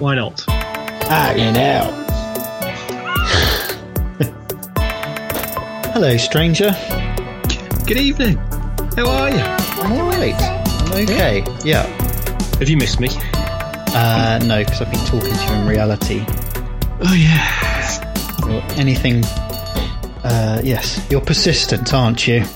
[0.00, 0.40] Why not?
[0.48, 1.92] Hanging out.
[5.92, 6.74] Hello, stranger.
[7.86, 8.38] Good evening.
[8.96, 9.36] How are you?
[9.36, 10.40] I'm alright.
[10.40, 11.44] I'm okay.
[11.66, 11.82] Yeah.
[12.60, 13.10] Have you missed me?
[13.12, 16.24] Uh, no, because I've been talking to you in reality.
[17.02, 18.48] Oh yeah.
[18.48, 19.22] Or anything.
[20.24, 22.46] Uh, yes, you're persistent, aren't you?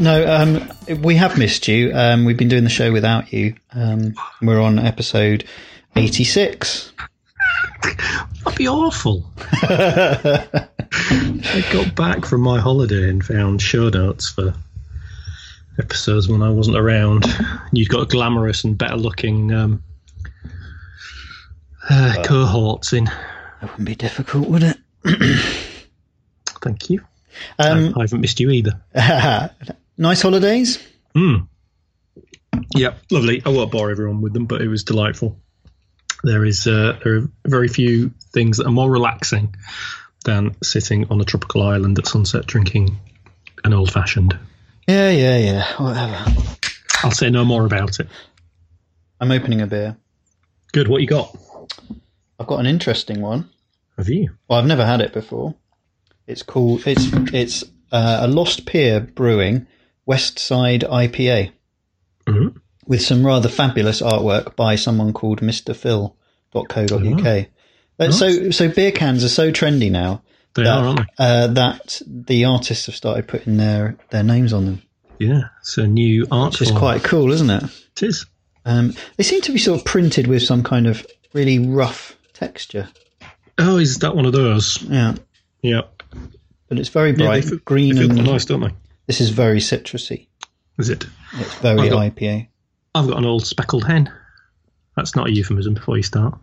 [0.00, 0.68] No, um,
[1.02, 1.92] we have missed you.
[1.94, 3.54] Um, we've been doing the show without you.
[3.72, 5.44] Um, we're on episode
[5.96, 6.92] 86.
[8.44, 9.24] That'd be awful.
[9.62, 10.68] I
[11.72, 14.54] got back from my holiday and found show notes for
[15.78, 17.26] episodes when I wasn't around.
[17.72, 19.82] You've got glamorous and better looking um,
[21.88, 23.04] uh, cohorts in.
[23.04, 24.78] That wouldn't be difficult, would it?
[26.62, 27.00] Thank you.
[27.58, 28.80] Um, I haven't missed you either.
[29.98, 30.78] nice holidays?
[31.14, 31.48] Mm.
[32.74, 33.42] Yeah, lovely.
[33.44, 35.38] I won't bore everyone with them, but it was delightful.
[36.22, 39.54] There is uh, there are very few things that are more relaxing
[40.24, 42.98] than sitting on a tropical island at sunset drinking
[43.64, 44.38] an old fashioned.
[44.86, 45.82] Yeah, yeah, yeah.
[45.82, 46.24] Whatever.
[47.02, 48.08] I'll say no more about it.
[49.20, 49.96] I'm opening a beer.
[50.72, 50.88] Good.
[50.88, 51.34] What you got?
[52.38, 53.48] I've got an interesting one.
[53.96, 54.30] Have you?
[54.48, 55.54] Well, I've never had it before.
[56.26, 59.66] It's called it's it's uh, a Lost Pier Brewing
[60.06, 61.52] West Side IPA
[62.26, 62.56] Mhm.
[62.86, 65.40] with some rather fabulous artwork by someone called
[66.54, 67.46] MrPhil.co.uk.
[67.98, 70.22] Uh, So so beer cans are so trendy now
[70.54, 74.64] They that, are, aren't uh, that the artists have started putting their their names on
[74.66, 74.82] them.
[75.18, 75.42] Yeah.
[75.60, 77.62] It's a new art which is quite cool, isn't it?
[77.96, 78.26] It is.
[78.64, 82.88] Um, they seem to be sort of printed with some kind of really rough texture.
[83.58, 84.82] Oh, is that one of those?
[84.82, 85.14] Yeah,
[85.62, 85.82] Yeah.
[86.68, 88.74] but it's very Yeah, bright, they feel, green, they feel and nice, don't they?
[89.06, 90.28] this is very citrusy.
[90.78, 91.04] Is it?
[91.34, 92.48] It's very I've got- IPA.
[92.94, 94.10] I've got an old speckled hen.
[94.96, 96.38] That's not a euphemism before you start.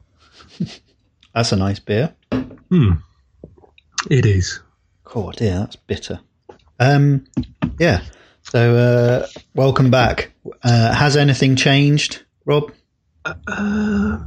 [1.34, 2.14] That's a nice beer.
[2.70, 2.94] Hmm.
[4.09, 4.59] It is.
[5.04, 6.20] God, yeah, that's bitter.
[6.80, 7.26] Um,
[7.80, 8.02] yeah.
[8.44, 10.32] So, uh, welcome back.
[10.64, 12.72] Uh, has anything changed, Rob?
[13.26, 14.20] Uh,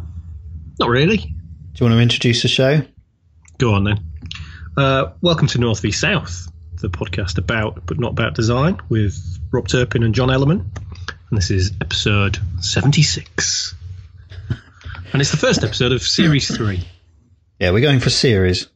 [0.78, 1.16] not really.
[1.16, 1.24] Do
[1.76, 2.82] you want to introduce the show?
[3.58, 4.04] Go on then.
[4.76, 6.48] Uh, welcome to North v South,
[6.80, 9.18] the podcast about but not about design with
[9.50, 10.64] Rob Turpin and Jon Ellerman.
[11.30, 13.74] And this is episode 76.
[15.12, 16.86] And it's the first episode of series three.
[17.58, 18.68] Yeah, we're going for series.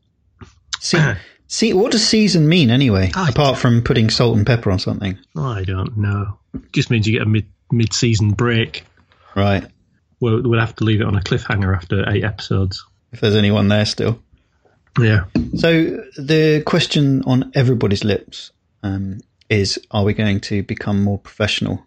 [0.81, 3.11] Se- see, what does season mean anyway?
[3.15, 6.39] I apart from putting salt and pepper on something, I don't know.
[6.73, 8.85] Just means you get a mid mid season break.
[9.37, 9.65] right?
[10.21, 12.85] We'll, we'll have to leave it on a cliffhanger after eight episodes.
[13.13, 14.21] If there's anyone there still.
[14.99, 15.25] Yeah.
[15.57, 18.53] So, the question on everybody's lips
[18.83, 21.85] um, is: Are we going to become more professional?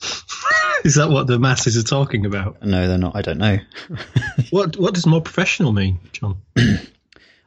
[0.84, 2.62] Is that what the masses are talking about?
[2.62, 3.14] No, they're not.
[3.16, 3.58] I don't know.
[4.50, 6.36] What what does more professional mean, Jon?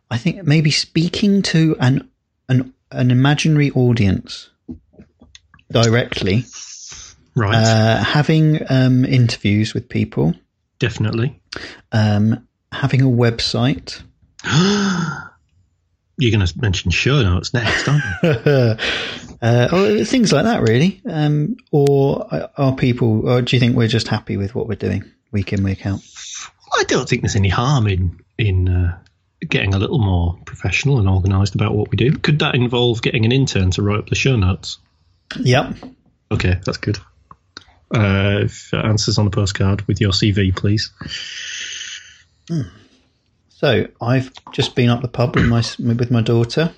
[0.10, 2.10] I think maybe speaking to an
[2.50, 4.50] an an imaginary audience
[5.72, 6.46] directly,
[7.36, 7.56] Right.
[7.56, 10.34] uh, having um, interviews with people,
[10.80, 11.40] Definitely.
[11.92, 14.02] um, having a website.
[16.18, 18.30] You're going to mention show notes next, aren't you?
[19.42, 21.02] uh, or things like that, really.
[21.06, 22.28] Um, or
[22.58, 23.30] are people?
[23.30, 26.00] Or do you think we're just happy with what we're doing week in week out?
[26.78, 28.98] I don't think there's any harm in in uh,
[29.48, 32.14] getting a little more professional and organised about what we do.
[32.14, 34.78] Could that involve getting an intern to write up the show notes?
[35.38, 35.76] Yep.
[36.32, 36.98] Okay, that's good.
[37.94, 40.92] Uh, answers on the postcard with your CV, please.
[43.56, 46.74] So I've just been up the pub with my with my daughter.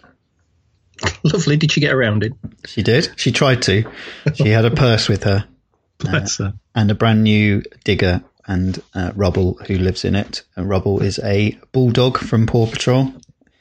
[1.23, 1.57] Lovely.
[1.57, 2.33] Did she get around it?
[2.67, 3.09] She did.
[3.15, 3.83] She tried to.
[4.35, 5.47] She had a purse with her.
[5.97, 6.53] Bless her.
[6.75, 10.43] and a brand new digger and uh, Rubble who lives in it.
[10.55, 13.07] And Rubble is a bulldog from Paw Patrol.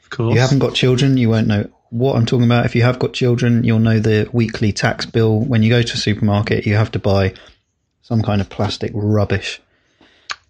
[0.03, 0.35] Of course.
[0.35, 2.65] You haven't got children, you won't know what I'm talking about.
[2.65, 5.39] If you have got children, you'll know the weekly tax bill.
[5.39, 7.33] When you go to a supermarket, you have to buy
[8.03, 9.59] some kind of plastic rubbish.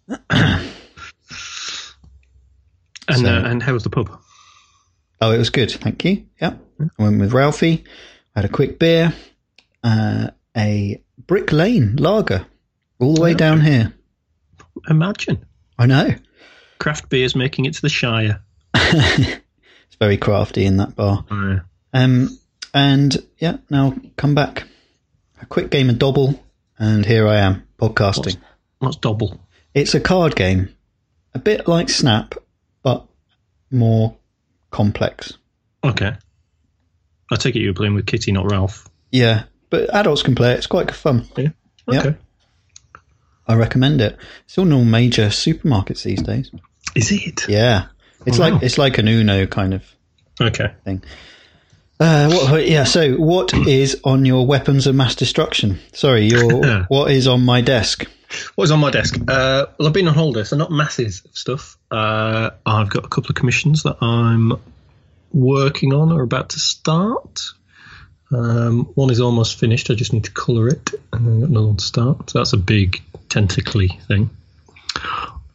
[3.07, 4.09] and so- uh, and how was the pub?
[5.21, 5.71] Oh, it was good.
[5.71, 6.25] Thank you.
[6.39, 7.83] Yeah, I went with Ralphie.
[8.35, 9.13] I had a quick beer,
[9.83, 12.45] uh, a Brick Lane lager,
[12.99, 13.93] all the way down here.
[14.89, 15.43] Imagine
[15.79, 16.13] I know.
[16.79, 18.41] craft beers making it to the Shire.
[18.75, 21.25] It's very crafty in that bar.
[21.31, 21.59] Uh,
[21.93, 22.37] Um,
[22.73, 24.65] and yeah, now come back.
[25.41, 26.43] A quick game of Dobble,
[26.77, 28.37] and here I am podcasting.
[28.79, 29.39] what's Dobble?
[29.73, 30.69] It's a card game,
[31.33, 32.35] a bit like Snap,
[33.71, 34.15] more
[34.71, 35.33] complex.
[35.83, 36.13] Okay.
[37.31, 38.87] I take it you were playing with Kitty, not Ralph.
[39.11, 40.57] Yeah, but adults can play it.
[40.57, 41.27] It's quite fun.
[41.37, 41.51] Yeah.
[41.89, 42.15] Okay.
[43.47, 44.17] I recommend it.
[44.45, 46.51] It's on all major supermarkets these days.
[46.95, 47.47] Is it?
[47.47, 47.87] Yeah,
[48.25, 48.51] it's Wow.
[48.51, 49.83] like it's like an Uno kind of
[50.39, 50.71] Okay.
[50.83, 51.03] thing.
[51.99, 52.83] Uh, what, yeah.
[52.83, 55.79] So, what is on your weapons of mass destruction?
[55.93, 58.05] Sorry, your what is on my desk?
[58.55, 59.15] What is on my desk?
[59.27, 61.77] Uh, well, I've been on holiday, so not masses of stuff.
[61.89, 64.53] Uh, I've got a couple of commissions that I'm
[65.31, 67.43] working on or about to start.
[68.31, 69.89] Um, one is almost finished.
[69.89, 72.29] I just need to colour it, and then I've got another one to start.
[72.29, 74.29] So that's a big tentacly thing.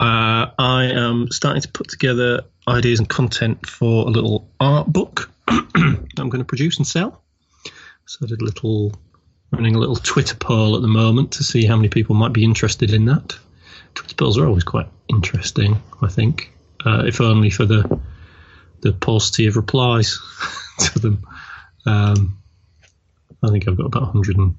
[0.00, 5.30] Uh, I am starting to put together ideas and content for a little art book
[5.46, 7.22] that I'm going to produce and sell.
[8.06, 8.92] So I did a little
[9.52, 12.42] running a little Twitter poll at the moment to see how many people might be
[12.44, 13.36] interested in that.
[13.94, 16.50] Twitter polls are always quite interesting, I think,
[16.86, 18.00] uh, if only for the
[18.80, 20.18] the paucity of replies
[20.80, 21.24] to them.
[21.86, 22.38] Um,
[23.44, 24.56] I think I've got about 100 and,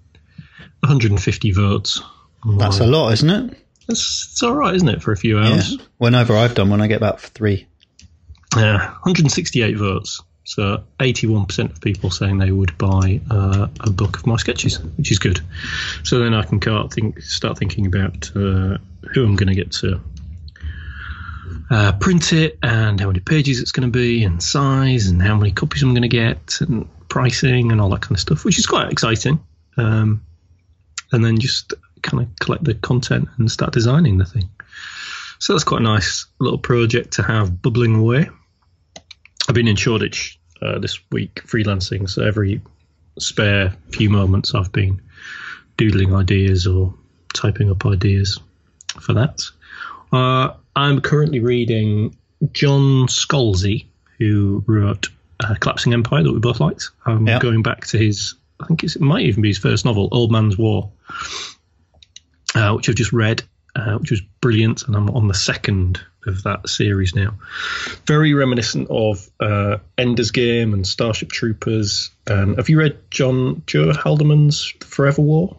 [0.80, 2.02] 150 votes.
[2.58, 3.58] That's a lot, isn't it?
[3.90, 5.50] It's, it's all right, isn't it, for a few Yeah.
[5.54, 5.78] hours?
[5.98, 7.68] Whenever I've done one, I get about three.
[8.56, 10.22] Yeah, 168 votes.
[10.46, 15.12] So 81% of people saying they would buy uh, a book of my sketches, which
[15.12, 15.40] is good.
[16.04, 16.60] So then I can
[16.90, 18.78] think, start thinking about uh,
[19.14, 20.02] who I'm going to get to
[21.70, 25.36] uh, print it and how many pages it's going to be and size and how
[25.36, 28.60] many copies I'm going to get and pricing and all that kind of stuff, which
[28.60, 29.40] is quite exciting.
[29.78, 30.26] Um,
[31.12, 34.50] and then just kind of collect the content and start designing the thing.
[35.40, 38.30] So that's quite a nice little project to have bubbling away.
[39.48, 42.62] I've been in Shoreditch uh, this week freelancing, so every
[43.20, 45.02] spare few moments I've been
[45.78, 46.94] doodling ideas or
[47.34, 48.40] typing up ideas
[49.02, 49.42] for that.
[50.12, 52.16] Uh, I'm currently reading
[52.54, 53.86] John Scalzi,
[54.20, 55.08] who wrote
[55.40, 56.90] uh, Collapsing Empire that we both liked.
[57.06, 57.40] I'm Yeah.
[57.40, 60.32] going back to his, I think it's, it might even be his first novel, Old
[60.32, 60.92] Man's War,
[62.56, 63.44] uh, which I've just read,
[63.76, 67.36] uh, which was brilliant, and I'm on the second of that series now.
[68.06, 72.12] Very reminiscent of uh, Ender's Game and Starship Troopers.
[72.28, 75.58] Um, have you read John Joe Haldeman's Forever War?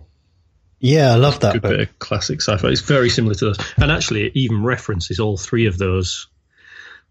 [0.80, 1.70] Yeah, I love that Good book.
[1.70, 2.68] bit of classic sci-fi.
[2.68, 6.26] It's very similar to those, and actually, it even references all three of those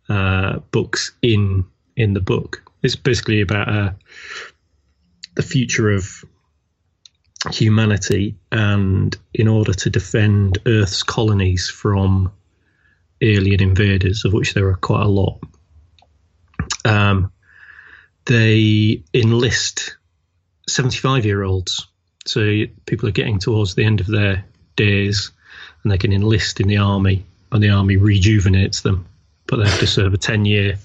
[0.10, 1.66] uh, books in
[1.96, 2.72] in the book.
[2.84, 3.92] It's basically about uh,
[5.36, 6.24] the future of
[7.52, 12.32] humanity, and in order to defend Earth's colonies from
[13.24, 15.40] alien invaders, of which there are quite a lot,
[16.86, 17.32] um,
[18.26, 19.98] they enlist
[20.68, 21.88] seventy-five-year-olds.
[22.26, 25.32] So people are getting towards the end of their days,
[25.84, 29.06] and they can enlist in the army, and the army rejuvenates them,
[29.48, 30.78] but they have to serve a ten-year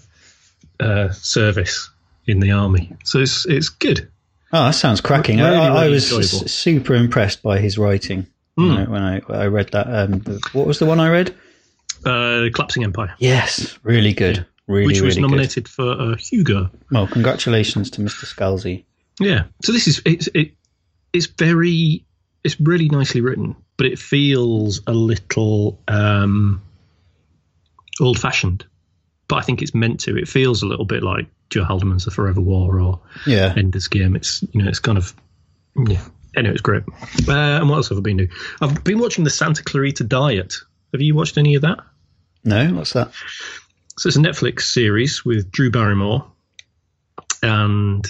[0.81, 1.91] uh, service
[2.27, 2.93] in the army.
[3.05, 4.09] So it's it's good.
[4.53, 5.39] Oh, that sounds cracking.
[5.39, 6.49] Really, I, I really was enjoyable.
[6.49, 8.27] super impressed by his writing
[8.57, 9.87] you know, when I I read that.
[9.89, 11.35] Um, what was the one I read?
[12.05, 14.47] Uh, Collapsing Empire, Yes, really good.
[14.67, 15.31] Really, which was really good.
[15.31, 16.71] nominated for uh, Hugo.
[16.91, 18.25] Well, congratulations to Mr.
[18.27, 18.85] Scalzi.
[19.19, 19.45] Yeah.
[19.65, 20.53] So this is it's it
[21.13, 22.05] it's very
[22.45, 26.61] it's really nicely written, but it feels a little um,
[28.01, 28.65] old fashioned.
[29.27, 30.17] But I think it's meant to.
[30.17, 33.53] It feels a little bit like Joe Haldeman's The Forever War or Yeah.
[33.57, 34.17] Ender's Game.
[34.17, 35.15] It's you know it's kind of
[35.87, 36.01] yeah.
[36.37, 36.83] Anyway, it's great.
[37.27, 38.31] Uh, and what else have I been doing?
[38.61, 40.55] I've been watching the Santa Clarita Diet.
[40.93, 41.79] Have you watched any of that?
[42.45, 43.13] No, what's that?
[43.99, 46.31] So it's a Netflix series with Drew Barrymore
[47.43, 48.07] and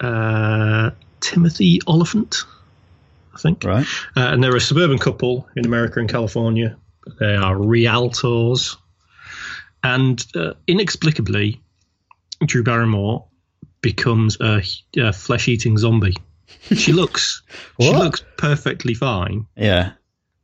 [0.00, 0.90] uh,
[1.20, 2.44] Timothy Olyphant,
[3.34, 3.64] I think.
[3.64, 3.86] Right.
[4.16, 6.76] Uh, and they're a suburban couple in America and California.
[7.18, 8.76] They are realtors.
[9.82, 11.60] And uh, inexplicably,
[12.44, 13.26] Drew Barrymore
[13.80, 14.62] becomes a,
[14.98, 16.16] a flesh eating zombie.
[16.74, 17.42] She looks
[17.80, 19.92] she looks perfectly fine, Yeah.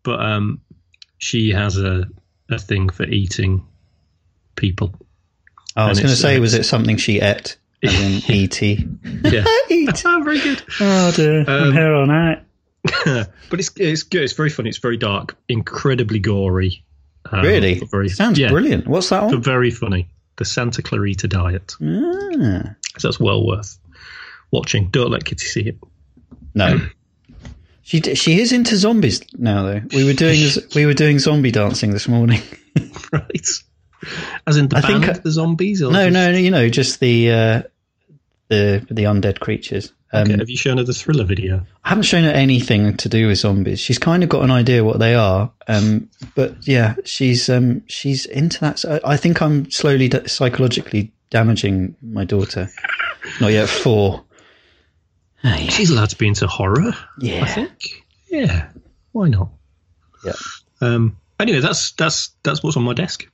[0.02, 0.62] but um,
[1.18, 2.04] she has a,
[2.50, 3.66] a thing for eating
[4.56, 4.94] people.
[5.76, 7.56] I was going to say, uh, was it something she ate?
[7.82, 7.94] As
[8.26, 8.88] in E.T.
[9.24, 9.44] Yeah.
[9.70, 10.02] Eat.
[10.06, 10.62] oh, very good.
[10.80, 11.44] Oh dear.
[11.48, 12.38] Um, here on out.
[13.50, 14.22] but it's it's good.
[14.22, 14.68] It's very funny.
[14.70, 16.84] It's very dark, incredibly gory.
[17.30, 17.80] Um, Really?
[17.90, 18.86] very Sounds yeah, brilliant.
[18.86, 19.42] What's that one?
[19.42, 20.08] very funny.
[20.36, 21.74] The Santa Clarita Diet.
[21.82, 22.74] Ah.
[22.98, 23.78] So that's well worth
[24.52, 24.88] watching.
[24.90, 25.78] Don't let Kitty see it.
[26.54, 26.80] No.
[27.86, 29.80] She she is into zombies now though.
[29.94, 30.40] We were doing
[30.74, 32.42] we were doing zombie dancing this morning.
[33.12, 33.46] right.
[34.44, 35.82] As in the I band, think the zombies.
[35.82, 37.62] Or No, just- no, no, you know, just the uh,
[38.48, 39.92] the the undead creatures.
[40.12, 41.64] Um, Okay, have you shown her the thriller video?
[41.84, 43.78] I haven't shown her anything to do with zombies.
[43.78, 48.26] She's kind of got an idea what they are, um, but yeah, she's um, she's
[48.26, 48.80] into that.
[48.80, 52.68] So I I think I'm slowly d- psychologically damaging my daughter.
[53.40, 54.24] Not yet four.
[55.68, 56.92] She's allowed to be into horror.
[57.18, 58.04] Yeah, I think.
[58.30, 58.68] Yeah.
[59.12, 59.48] Why not?
[60.24, 60.32] Yeah.
[60.80, 63.26] Um, anyway, that's that's that's what's on my desk.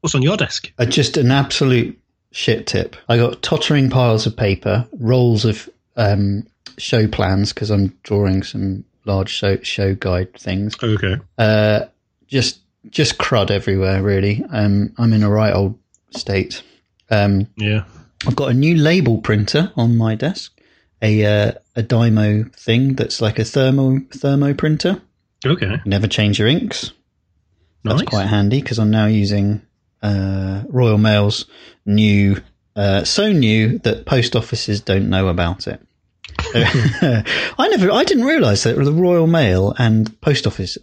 [0.00, 0.70] What's on your desk?
[0.78, 1.98] Uh, just an absolute
[2.30, 2.96] shit tip.
[3.08, 6.46] I got tottering piles of paper, rolls of um,
[6.78, 10.76] show plans because I'm drawing some large show show guide things.
[10.82, 11.16] Okay.
[11.38, 11.84] Uh,
[12.26, 14.44] just just crud everywhere, really.
[14.50, 15.78] Um, I'm in a right old
[16.10, 16.62] state.
[17.10, 17.84] Um, Yeah.
[18.26, 20.53] I've got a new label printer on my desk,
[21.04, 25.00] a uh, a Dymo thing that's like a thermo thermo printer.
[25.46, 25.80] Okay.
[25.84, 26.92] Never change your inks.
[27.84, 28.08] That's Nice.
[28.08, 29.60] quite handy because I'm now using
[30.02, 31.44] uh, Royal Mail's
[31.84, 32.40] new,
[32.76, 35.80] uh, so new that post offices don't know about it.
[36.54, 40.78] I never, I didn't realise that the Royal Mail and post office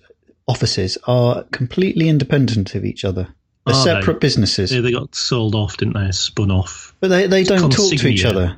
[0.47, 3.27] offices are completely independent of each other.
[3.65, 3.91] They're Are they?
[4.01, 6.11] separate businesses, Yeah, they got sold off, didn't they?
[6.11, 6.95] Spun off.
[6.99, 8.57] but they, they don't talk to each other.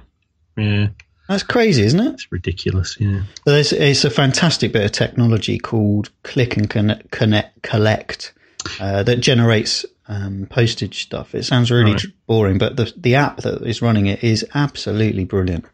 [0.58, 0.88] Yeah.
[1.30, 2.14] That's crazy, isn't it?
[2.16, 2.98] It's ridiculous.
[3.00, 3.22] Yeah.
[3.46, 8.34] There's, it's a fantastic bit of technology called Click and Connect, connect Collect
[8.80, 11.34] uh, that generates um, postage stuff.
[11.34, 12.06] It sounds really Right.
[12.28, 15.66] boring, but the the app that is running it is absolutely brilliant.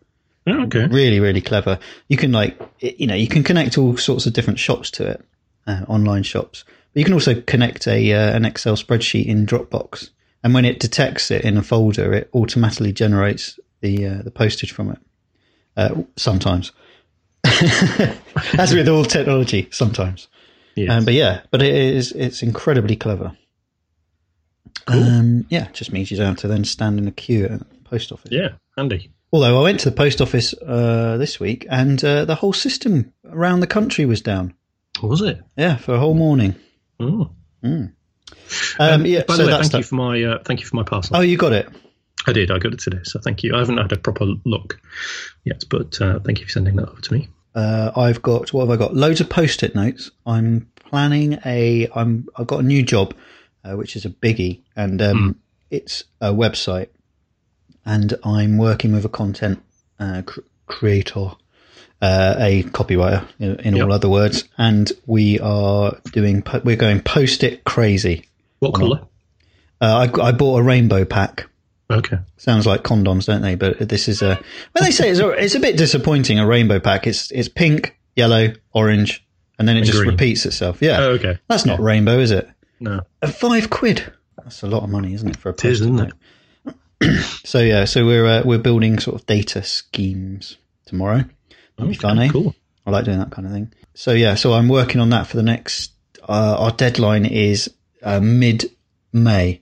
[0.46, 0.86] Oh, okay.
[0.86, 1.80] Really, really clever.
[2.08, 5.26] You can like, you know, you can connect all sorts of different shops to it,
[5.68, 6.64] uh, online shops.
[6.94, 10.10] But you can also connect a uh, an Excel spreadsheet in Dropbox,
[10.44, 14.72] and when it detects it in a folder, it automatically generates the uh, the postage
[14.72, 15.00] from it.
[15.80, 16.72] Uh, sometimes,
[18.58, 20.28] as with all technology, sometimes.
[20.76, 20.90] Yes.
[20.92, 23.36] Um, but yeah, but it is it's incredibly clever.
[24.88, 27.66] Um, yeah, just means you don't have to then stand in a queue at the
[27.84, 28.32] post office.
[28.32, 28.50] yeah.
[28.78, 29.12] Handy.
[29.32, 33.14] Although I went to the post office uh, this week and uh, the whole system
[33.26, 34.56] around the country was down.
[35.02, 35.40] What was it?
[35.56, 36.56] Yeah, for a whole morning.
[37.00, 37.30] Oh.
[37.64, 37.94] Um,
[38.80, 40.76] Um, yeah, by so the way, that's thank you for my uh, thank you for
[40.78, 41.18] my parcel.
[41.18, 41.70] Oh, you got it.
[42.28, 42.52] I did.
[42.52, 43.56] I got it today, so thank you.
[43.56, 44.80] I haven't had a proper look
[45.46, 47.30] yet, but uh, thank you for sending that over to me.
[47.56, 48.94] Uh, I've got what have I got?
[48.96, 50.12] Loads of post-it notes.
[50.26, 51.88] I'm planning a.
[51.96, 52.28] I'm.
[52.36, 53.14] I've got a new job,
[53.64, 55.40] uh, which is a biggie, and um,
[55.72, 56.90] it's a website,
[57.86, 59.64] and I'm working with a content
[60.00, 61.32] uh, cr- creator,
[62.02, 66.42] uh, a copywriter, in, in all other words, and we are doing.
[66.44, 68.26] po- We're going post-it crazy.
[68.60, 69.02] What colour?
[69.82, 71.46] Uh, I, I bought a rainbow pack.
[71.92, 72.18] Okay.
[72.38, 73.56] Sounds like condoms, don't they?
[73.56, 74.36] But this is a.
[74.74, 76.38] When they say it's a, it's a bit disappointing.
[76.40, 77.08] A rainbow pack.
[77.08, 79.26] It's it's pink, yellow, orange,
[79.58, 80.12] and then it just green.
[80.12, 80.82] repeats itself.
[80.82, 81.40] Yeah, Oh, okay.
[81.48, 82.48] that's not rainbow, is it?
[82.80, 83.02] No.
[83.22, 84.04] Uh, five quid.
[84.38, 85.38] That's a lot of money, isn't it?
[85.38, 86.14] For a It is, isn't it?
[87.46, 91.24] So yeah, so we're uh, we're building sort of data schemes tomorrow.
[91.78, 92.28] That'll be Okay, fun, eh?
[92.30, 92.54] Cool.
[92.86, 93.72] I like doing that kind of thing.
[93.94, 95.92] So yeah, so I'm working on that for the next.
[96.28, 98.66] Uh, our deadline is uh, mid
[99.14, 99.62] May.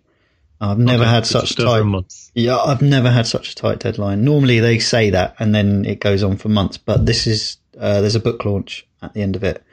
[0.59, 2.29] I've never Okay, had such tight.
[2.33, 4.23] Yeah, I've never had such a tight deadline.
[4.23, 8.01] Normally they say that and then it goes on for months, but this is uh,
[8.01, 9.63] there's a book launch at the end of it.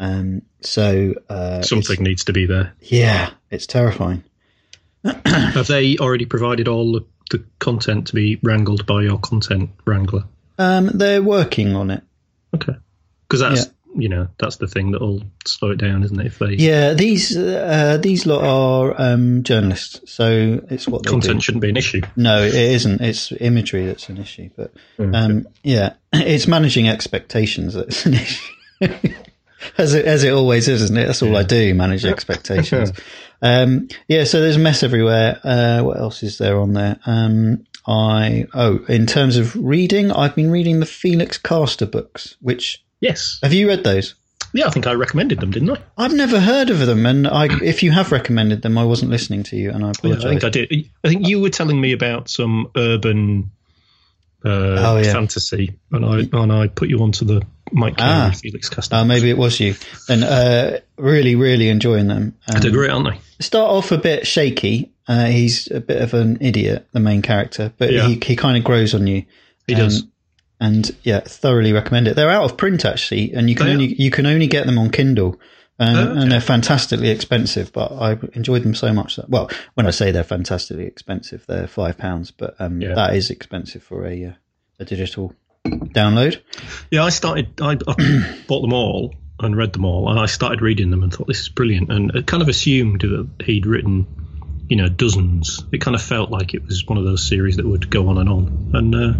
[0.00, 2.74] Um, so uh, Something needs to be there.
[2.80, 4.24] yeah, it's terrifying.
[5.26, 10.24] Have they already provided all the, the content to be wrangled by your content wrangler?
[10.58, 12.02] Um, they're working on it.
[12.54, 12.74] Okay.
[13.28, 16.26] Because that's you know that's the thing that'll slow it down, isn't it?
[16.26, 21.42] If they Yeah, these uh, these lot are um, journalists, so it's what they content
[21.42, 22.02] shouldn't be an issue.
[22.16, 23.00] No, it isn't.
[23.00, 28.14] It's imagery that's an issue, but um, yeah, it's managing expectations that's an
[28.80, 29.14] issue.
[29.78, 31.06] as it as it always is, isn't it?
[31.06, 32.92] That's all I do, manage expectations.
[33.42, 35.40] um, yeah, so there's a mess everywhere.
[35.44, 36.98] Uh, what else is there on there?
[37.06, 42.36] Um, I oh, in terms of reading, I've been reading the Felix Castor books.
[42.40, 43.38] Which Yes.
[43.42, 44.14] have you read those?
[44.52, 45.78] Yeah, I think I recommended them, didn't I?
[45.98, 49.42] I've never heard of them, and I, if you have recommended them, I wasn't listening
[49.44, 50.24] to you, and I Yeah, apologise.
[50.24, 50.90] I think I did.
[51.04, 53.50] I think you were telling me about some urban
[54.44, 54.48] uh,
[54.92, 55.12] Oh, yeah.
[55.12, 57.42] fantasy, and I and I put you onto the
[57.72, 58.32] Mike Ah.
[58.40, 58.94] Felix Castor.
[58.96, 59.74] Uh, maybe it was you,
[60.08, 62.36] and uh, really, really enjoying them.
[62.48, 63.20] Um, They're great, aren't they?
[63.44, 64.92] start off a bit shaky.
[65.08, 68.06] Uh, he's a bit of an idiot, the main character, but Yeah.
[68.06, 69.24] he he kind of grows on you.
[69.66, 70.04] He Um, does.
[70.60, 72.16] And yeah, thoroughly recommend it.
[72.16, 73.70] They're out of print actually, and you can are?
[73.70, 75.40] only you can only get them on Kindle.
[75.76, 76.20] And, Oh, okay.
[76.22, 80.12] and they're fantastically expensive, but I enjoyed them so much that well, when I say
[80.12, 82.94] they're fantastically expensive, they're five pounds, but um, Yeah.
[82.94, 84.32] that is expensive for a uh,
[84.78, 85.34] a digital
[85.66, 86.40] download.
[86.92, 87.60] Yeah, I started.
[87.60, 91.12] I, I bought them all and read them all, and I started reading them and
[91.12, 94.06] thought this is brilliant, and I kind of assumed that he'd written,
[94.68, 95.64] you know, dozens.
[95.72, 98.18] It kind of felt like it was one of those series that would go on
[98.18, 99.12] and on, and uh,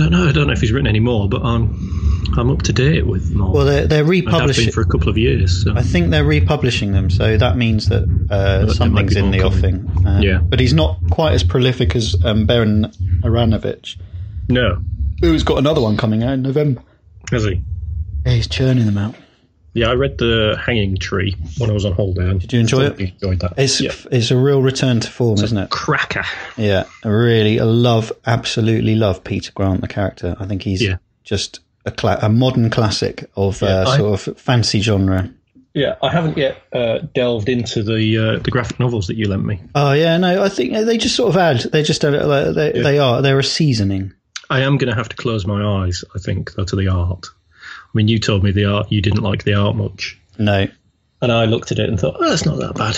[0.00, 0.28] I don't know.
[0.28, 1.74] I don't know if he's written any more, but I'm
[2.36, 3.52] I'm up to date with them.
[3.52, 4.72] Well, they're they're I have been republishing.
[4.72, 5.64] for a couple of years.
[5.64, 5.74] So.
[5.74, 9.86] I think they're republishing them, so that means that uh, something's in the coming.
[9.88, 10.06] offing.
[10.06, 10.38] Uh, Yeah.
[10.38, 12.92] but he's not quite as prolific as um, Ben
[13.24, 13.96] Aaronovitch,
[14.48, 14.82] no,
[15.20, 16.82] who's got another one coming out in November.
[17.30, 17.62] has he?
[18.24, 19.14] Yeah, he's churning them out.
[19.78, 22.36] Yeah, I read the Hanging Tree when I was on holiday.
[22.38, 23.00] Did you enjoy it?
[23.00, 23.54] Enjoyed that.
[23.56, 23.92] It's yeah.
[24.10, 25.70] it's a real return to form, isn't it?
[25.70, 26.24] cracker.
[26.56, 30.36] Yeah, I really, I love, absolutely love Peter Grant, the character.
[30.38, 30.96] I think he's Yeah.
[31.24, 35.30] just a cla- a modern classic of Yeah, uh, I- sort of fancy genre.
[35.74, 39.44] Yeah, I haven't yet uh, delved into the uh, the graphic novels that you lent
[39.44, 39.60] me.
[39.76, 41.60] Oh yeah, no, I think they just sort of add.
[41.70, 42.82] They just uh, they, Yeah.
[42.82, 44.12] they are they're a seasoning.
[44.50, 46.02] I am going to have to close my eyes.
[46.16, 47.26] I think though, to the art.
[47.98, 50.68] I mean, you told me the art you didn't like the art much, No,
[51.20, 52.96] and I looked at it and thought, oh, it's not that bad.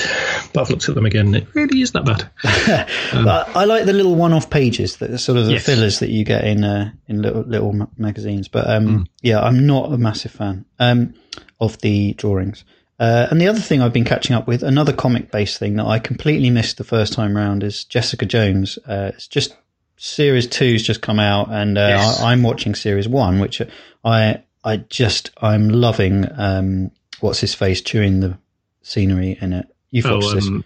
[0.52, 2.28] But I've looked at them again, and it really is that bad.
[3.24, 5.64] But I like the little one-off pages that are sort of the Yes.
[5.64, 8.46] fillers that you get in uh, in little little ma- magazines.
[8.48, 11.14] But um, yeah, I'm not a massive fan um,
[11.60, 12.64] of the drawings.
[12.98, 15.98] Uh, and the other thing I've been catching up with, another comic-based thing that I
[15.98, 18.78] completely missed the first time round, is Jessica Jones.
[18.86, 19.56] Uh, it's just
[19.96, 22.20] series two's just come out, and uh, Yes.
[22.20, 23.62] I, I'm watching series one, which
[24.04, 26.26] I I just I'm loving.
[26.38, 26.90] Um,
[27.20, 28.38] what's his face chewing the
[28.82, 29.66] scenery in it?
[29.90, 30.46] You've Oh, watched this?
[30.48, 30.64] um,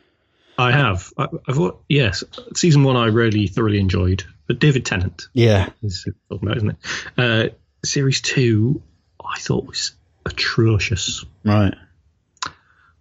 [0.59, 1.13] I have.
[1.19, 2.23] I, I've wa- yes.
[2.55, 4.25] Season one, I really thoroughly enjoyed.
[4.47, 6.77] But David Tennant Yeah, is talking about, isn't it?
[7.17, 7.49] Uh,
[7.85, 8.83] series two,
[9.25, 9.93] I thought was
[10.27, 11.25] atrocious.
[11.45, 11.75] Right.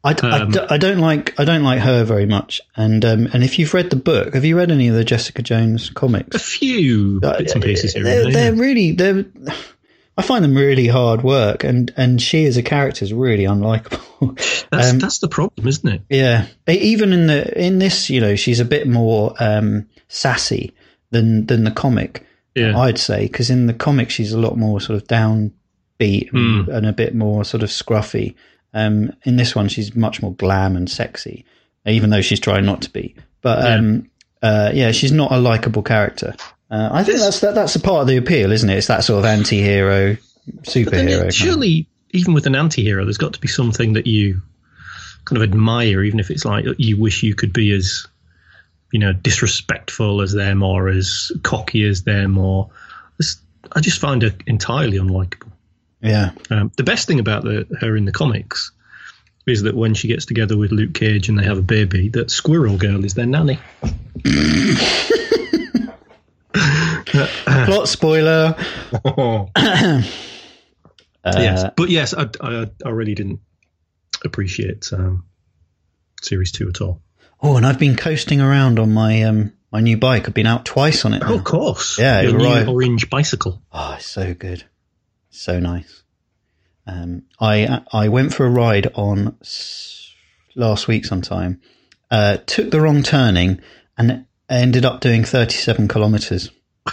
[0.05, 3.41] I, Um, d- I don't like I don't like her very much, and um, and
[3.43, 6.35] if you've read the book, have you read any of the Jessica Jones comics?
[6.35, 8.03] A few bits and pieces here.
[8.03, 9.25] They're, they're really they're.
[10.17, 14.00] I find them really hard work, and and she as a character is really unlikable.
[14.72, 16.01] That's, um, that's the problem, isn't it?
[16.10, 20.74] yeah, even in the in this, you know, she's a bit more um, sassy
[21.12, 22.25] than than the comic.
[22.55, 22.77] Yeah.
[22.79, 26.86] I'd say because in the comic she's a lot more sort of downbeat and, and
[26.86, 28.36] a bit more sort of scruffy.
[28.74, 31.46] Um, in this one, she's much more glam and sexy,
[31.86, 33.15] even though she's trying not to be.
[33.41, 33.75] But Yeah.
[33.75, 34.10] um,
[34.41, 36.36] uh, yeah, she's not a likable character.
[36.73, 38.77] Uh, I think that's that, that's a part of the appeal, isn't it?
[38.79, 40.17] It's that sort of anti-hero,
[40.63, 41.27] superhero.
[41.27, 44.41] it- surely, even with an anti-hero, there's got to be something that you
[45.25, 48.07] kind of admire, even if it's like you wish you could be as,
[48.91, 52.39] you know, disrespectful as them or as cocky as them.
[52.39, 52.71] Or
[53.71, 55.51] I just find her entirely unlikable.
[56.01, 58.71] yeah, Um, the best thing about the, her in the comics
[59.45, 62.31] is that when she gets together with Luke Cage and they have a baby, that
[62.31, 63.59] Squirrel Girl is their nanny.
[67.65, 68.55] plot spoiler.
[71.25, 73.39] Uh, yes, but yes, I, I, I really didn't
[74.25, 75.23] appreciate um,
[76.21, 77.01] series two at all.
[77.41, 80.27] Oh, and I've been coasting around on my um my new bike.
[80.27, 81.23] I've been out twice on it.
[81.25, 81.97] Oh, of course.
[81.97, 83.61] Yeah, Your new orange bicycle.
[83.71, 84.65] Oh, it's so good,
[85.29, 86.03] so nice.
[86.85, 90.11] Um, I I went for a ride on s-
[90.57, 91.61] last week sometime.
[92.11, 93.61] Uh, took the wrong turning
[93.97, 94.25] and
[94.61, 96.51] ended up doing thirty seven kilometers.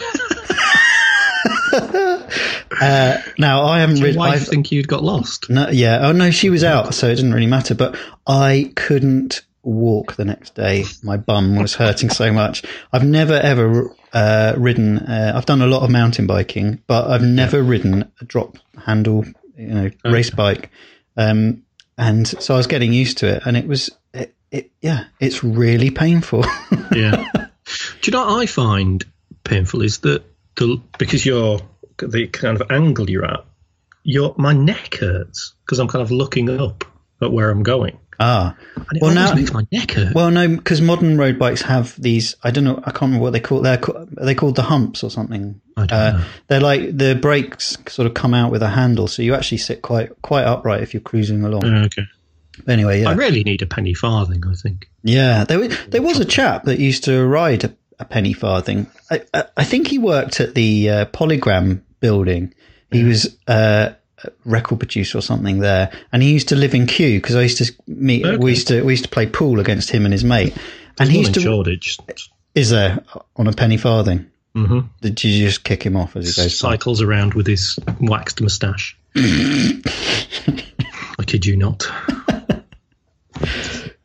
[1.72, 5.50] uh, now I haven't Did your rid- wife think you'd got lost?
[5.50, 6.00] no, yeah.
[6.02, 7.74] Oh no, she was out, so it didn't really matter.
[7.74, 10.84] But I couldn't walk the next day.
[11.02, 12.62] My bum was hurting so much.
[12.92, 14.98] I've never ever uh, ridden.
[14.98, 19.24] Uh, I've done a lot of mountain biking, but I've never ridden a drop handle,
[19.56, 20.70] you know, race bike.
[21.16, 21.64] Um,
[21.98, 25.44] and so I was getting used to it, and it was, it, it yeah, it's
[25.44, 26.44] really painful.
[26.92, 27.30] Yeah.
[28.00, 29.04] Do you know what I find
[29.44, 30.22] painful is that
[30.56, 31.60] the because you're
[31.98, 33.44] the kind of angle you're at,
[34.02, 36.84] your my neck hurts because I'm kind of looking up
[37.22, 38.56] at where I'm going, ah,
[39.00, 40.14] Well, now- makes my neck hurt.
[40.14, 42.34] well, no, because modern road bikes have these.
[42.42, 42.78] I don't know.
[42.78, 43.60] I can't remember what they call.
[43.60, 45.60] They're are they called the humps or something.
[45.76, 46.24] I don't Uh, know.
[46.48, 49.82] they're like the brakes sort of come out with a handle, so you actually sit
[49.82, 51.64] quite quite upright if you're cruising along.
[51.64, 52.06] Uh, okay.
[52.68, 53.10] Anyway, yeah.
[53.10, 54.44] I really need a penny farthing.
[54.46, 54.88] I think.
[55.02, 55.44] yeah.
[55.44, 58.86] There was there was a chap that used to ride a, a penny farthing.
[59.10, 62.54] I, I, I think he worked at the uh, Polygram building.
[62.92, 63.92] He was uh,
[64.24, 67.42] a record producer or something there, and he used to live in Kew because I
[67.42, 68.26] used to meet.
[68.26, 68.36] Okay.
[68.36, 70.56] We used to we used to play pool against him and his mate.
[70.98, 71.98] And he One used in to Shoreditch
[72.54, 72.98] is there
[73.36, 74.28] on a penny farthing.
[74.54, 76.70] hmm Did you just kick him off as he goes by?
[76.72, 78.98] cycles around with his waxed moustache.
[79.16, 79.80] I
[81.26, 81.86] kid you not.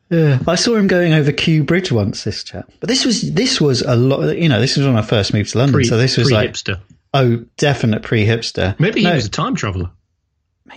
[0.10, 2.24] Yeah, I saw him going over Kew Bridge once.
[2.24, 4.38] This chap, but this was this was a lot.
[4.38, 6.52] You know, this was when I first moved to London, Pre, so this was like
[6.52, 6.80] hipster.
[7.14, 8.80] oh, definite pre-hipster.
[8.80, 9.90] Maybe he No, was a time traveller.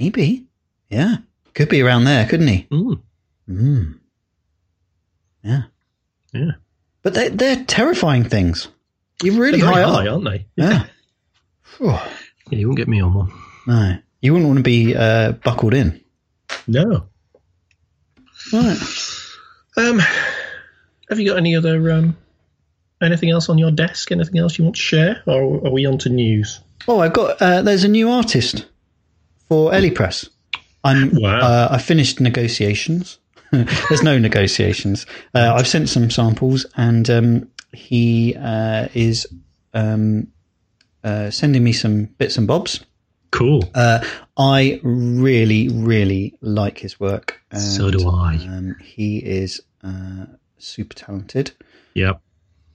[0.01, 0.47] maybe,
[0.89, 1.17] yeah,
[1.55, 2.67] could be around there, couldn't he?
[2.71, 3.01] Mm,
[3.51, 3.99] Mm.
[5.45, 5.63] Yeah,
[6.33, 6.51] yeah.
[7.03, 8.69] but they they're terrifying things.
[9.23, 10.47] You're really high high, aren't they?
[10.57, 10.87] Yeah.
[11.81, 12.09] Yeah,
[12.51, 13.33] you won't get me on one.
[13.67, 16.01] No, you wouldn't want to be uh, buckled in.
[16.67, 17.07] No.
[18.53, 18.79] Right.
[19.77, 20.01] Um,
[21.09, 22.17] have you got any other um,
[23.03, 24.13] anything else on your desk?
[24.13, 26.61] Anything else you want to share, or are we on to news?
[26.87, 27.41] Oh, I've got.
[27.41, 28.67] Uh, there's a new artist
[29.49, 30.29] for Ellie Press.
[30.85, 31.11] I'm.
[31.15, 31.41] Wow.
[31.41, 33.19] Uh, I finished negotiations.
[33.51, 35.07] There's no negotiations.
[35.35, 39.27] Uh, I've sent some samples, and um, he uh, is
[39.73, 40.29] um,
[41.03, 42.85] uh, sending me some bits and bobs.
[43.31, 43.63] Cool.
[43.75, 44.05] Uh,
[44.37, 47.41] I really, really like his work.
[47.51, 48.35] And, so do I.
[48.37, 50.27] Um, he is uh,
[50.59, 51.53] super talented.
[51.95, 52.21] Yep.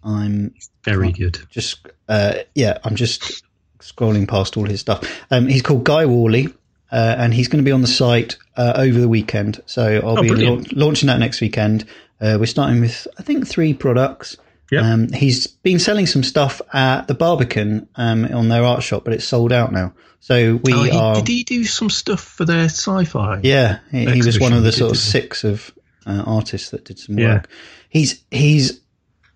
[0.04, 1.40] I'm Very good.
[1.50, 3.44] just, uh, yeah, I'm just
[3.80, 5.04] scrolling past all his stuff.
[5.32, 6.48] Um, he's called Guy Worley,
[6.92, 9.62] uh, and he's going to be on the site uh, over the weekend.
[9.66, 11.86] So I'll Oh, be lau- launching that next weekend.
[12.22, 14.38] Uh, we're starting with, I think, three products.
[14.74, 14.84] Yep.
[14.84, 19.14] Um, he's been selling some stuff at the Barbican um, on their art shop, but
[19.14, 19.94] it's sold out now.
[20.20, 21.16] So we Oh, he, are.
[21.16, 23.42] did he do some stuff for their sci-fi?
[23.44, 25.72] Yeah, he, he was one of the sort of six of
[26.06, 27.48] uh, artists that did some work.
[27.50, 27.56] Yeah.
[27.90, 28.80] He's he's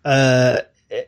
[0.05, 0.59] uh,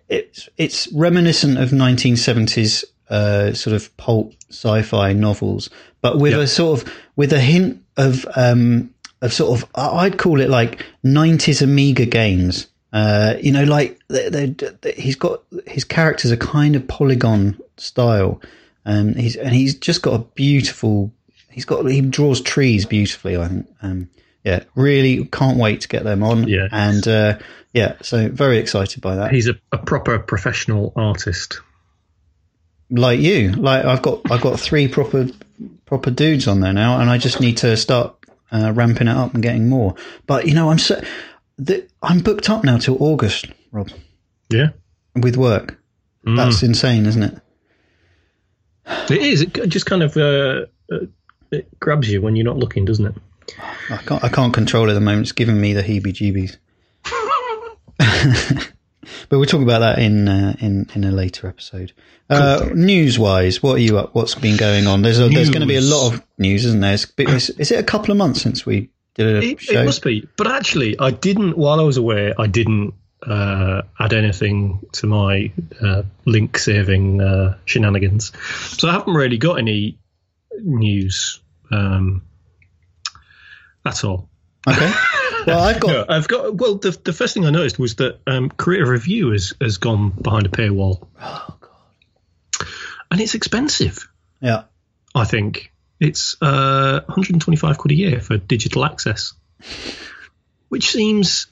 [0.10, 5.70] it's it's reminiscent of 1970s uh, sort of pulp sci-fi novels,
[6.02, 6.42] but with Yep.
[6.42, 10.84] a sort of with a hint of um, of sort of I'd call it like
[11.06, 12.68] 90s Amiga games.
[12.92, 17.60] Uh, you know, like they they they he's got his characters are kind of polygon
[17.78, 18.42] style,
[18.86, 21.12] um, he's and he's just got a beautiful.
[21.52, 23.38] He's got he draws trees beautifully.
[23.38, 23.68] I think.
[23.82, 24.10] Um,
[24.44, 26.48] yeah, really can't wait to get them on.
[26.48, 26.68] Yeah.
[26.72, 27.38] and uh,
[27.74, 29.32] yeah, so very excited by that.
[29.32, 31.62] He's a, a proper professional artist.
[32.90, 35.28] like you, like I've got I've got three proper
[35.86, 38.16] proper dudes on there now, and I just need to start
[38.52, 39.96] uh, ramping it up and getting more.
[40.26, 41.02] But you know, I'm so
[41.60, 43.90] the, I'm booked up now till August, Rob,
[44.50, 44.70] Yeah.
[45.16, 45.78] with work.
[46.26, 46.38] Mm.
[46.38, 47.38] That's insane, isn't it?
[49.10, 49.42] It is.
[49.42, 51.06] It just kind of uh, uh,
[51.52, 53.16] it grabs you when you're not looking, doesn't it?
[53.90, 55.24] I can't I can't control it at the moment.
[55.24, 56.58] It's giving me the heebie-jeebies.
[59.30, 61.94] but we'll talk about that in uh, in in a later episode.
[62.30, 64.14] Uh, news wise, what are you up?
[64.16, 65.02] What's been going on?
[65.02, 66.94] There's a, there's going to be a lot of news, isn't there?
[66.94, 68.90] It's, is, is it a couple of months since we
[69.20, 70.28] It, it must be.
[70.38, 71.58] But actually, I didn't.
[71.58, 72.94] While I was away, I didn't
[73.26, 75.52] uh, add anything to my
[75.82, 78.32] uh, link saving uh, shenanigans.
[78.78, 79.98] So I haven't really got any
[80.62, 82.24] news um,
[83.86, 84.30] at all.
[84.68, 84.92] Okay.
[85.48, 86.56] Well, I've got No, I've got.
[86.56, 90.10] Well, the the first thing I noticed was that um, Creative Review has has gone
[90.10, 92.68] behind a paywall, oh god,
[93.10, 94.08] and it's expensive.
[94.42, 94.64] yeah.
[95.16, 99.34] I think it's uh, 125 quid a year for digital access,
[100.70, 101.48] which seems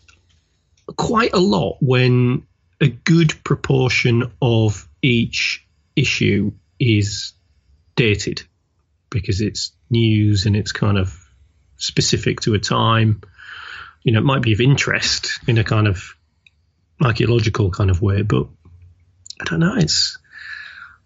[0.96, 2.48] quite a lot when
[2.80, 7.34] a good proportion of each issue is
[7.96, 8.44] dated
[9.10, 11.28] because it's news and it's kind of
[11.78, 13.22] specific to a time.
[14.04, 16.16] You know, it might be of interest in a kind of
[17.04, 18.48] archaeological kind of way, but
[19.42, 19.76] I don't know.
[19.76, 20.18] It's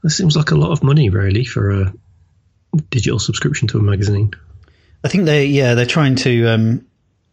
[0.03, 1.93] it seems like a lot of money really for a
[2.89, 4.31] digital subscription to a magazine.
[5.03, 6.85] I think they yeah they're trying to um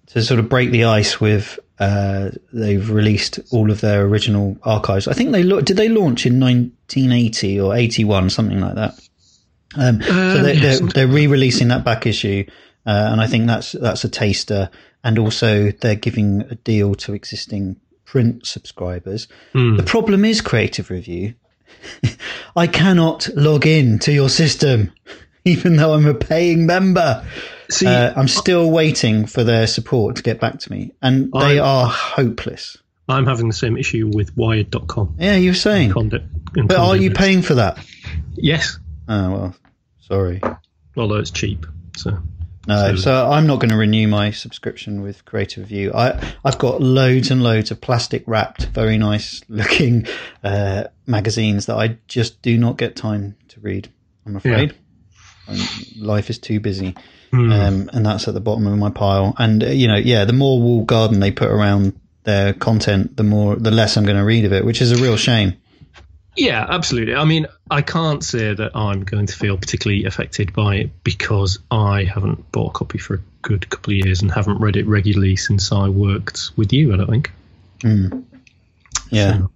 [0.09, 5.07] to sort of break the ice with uh they've released all of their original archives.
[5.07, 8.99] I think they lo- did they launch in 1980 or 81 something like that.
[9.77, 12.45] Um, so Um, they're, they're, they're re-releasing that back issue,
[12.87, 14.71] uh, and I think that's that's a taster.
[15.05, 19.29] And also they're giving a deal to existing print subscribers.
[19.53, 19.77] Hmm.
[19.77, 21.35] The problem is Creative Review.
[22.57, 24.91] I cannot log in to your system,
[25.49, 27.25] even though I'm a paying member.
[27.71, 31.59] See, Uh, I'm still waiting for their support to get back to me, and they
[31.59, 32.79] I'm- are hopeless.
[33.11, 35.15] I'm having the same issue with Wired.com.
[35.19, 35.93] Yeah, you're saying.
[35.93, 37.79] Condit, But are you paying for that?
[38.35, 39.57] Yes, Oh well,
[40.01, 40.41] sorry.
[40.97, 41.67] although it's cheap.
[41.97, 42.19] So
[42.67, 45.91] No, So- so I'm not going to renew my subscription with Creative View.
[45.95, 50.07] I I've got loads and loads of plastic wrapped, very nice looking
[50.45, 53.89] uh, magazines that I just do not get time to read.
[54.27, 54.71] I'm afraid.
[54.73, 54.77] Um,
[55.99, 56.95] life is too busy,
[57.31, 57.53] Hmm.
[57.53, 59.35] um, and that's at the bottom of my pile.
[59.39, 63.23] And uh, you know, yeah, the more wall garden they put around their content, the
[63.25, 65.55] more the less I'm going to read of it, which is a real shame.
[66.37, 67.15] yeah, absolutely.
[67.15, 71.59] I mean, I can't say that I'm going to feel particularly affected by it because
[71.71, 74.87] I haven't bought a copy for a good couple of years and haven't read it
[74.87, 76.93] regularly since I worked with you.
[76.95, 77.31] I don't think.
[79.11, 79.39] Yeah.
[79.39, 79.51] So,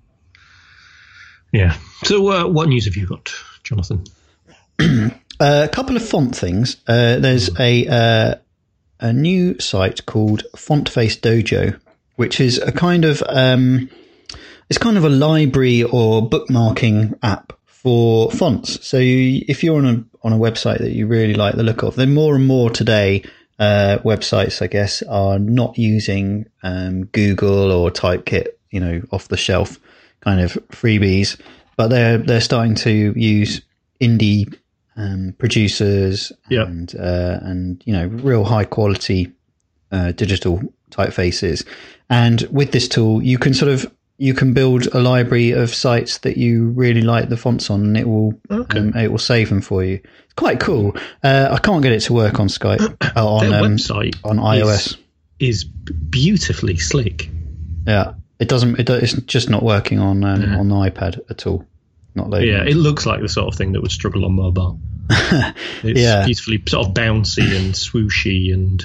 [1.52, 1.76] yeah.
[2.04, 4.04] So, uh, what news have you got, Jonathan?
[5.40, 6.76] Uh, a couple of font things.
[6.86, 8.34] Uh, there's a uh,
[9.00, 11.80] a new site called FontFace Dojo,
[12.14, 13.90] which is a kind of um,
[14.68, 18.86] it's kind of a library or bookmarking app for fonts.
[18.86, 21.82] So you, if you're on a on a website that you really like the look
[21.82, 23.24] of, then more and more today
[23.58, 29.36] uh, websites, I guess, are not using um, Google or Typekit, you know, off the
[29.36, 29.80] shelf
[30.20, 31.40] kind of freebies,
[31.76, 33.62] but they're they're starting to use
[34.00, 34.56] indie
[34.96, 36.66] um, producers Yep.
[36.68, 39.32] and uh, and you know real high quality
[39.90, 41.66] uh, digital typefaces.
[42.10, 46.18] And with this tool, you can sort of you can build a library of sites
[46.18, 48.78] that you really like the fonts on, and it will Okay.
[48.78, 50.00] um, it will save them for you.
[50.24, 50.94] It's quite cool.
[51.24, 52.80] Uh, I can't get it to work on Skype
[53.16, 54.96] uh, on Their um, website on iOS.
[55.38, 57.28] is beautifully slick.
[57.86, 58.78] Yeah, it doesn't.
[58.78, 60.58] It, it's just not working on um, Yeah.
[60.58, 61.66] on the iPad at all.
[62.14, 62.48] Not loading.
[62.50, 64.78] Yeah, it looks like the sort of thing that would struggle on mobile.
[65.82, 66.24] It's Yeah.
[66.24, 68.84] beautifully sort of bouncy and swooshy and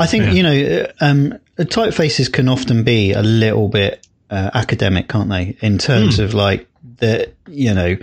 [0.00, 0.32] I think Yeah.
[0.32, 5.56] you know um, typefaces can often be a little bit uh, academic, can't they?
[5.60, 6.66] In terms of like
[6.98, 7.96] the you know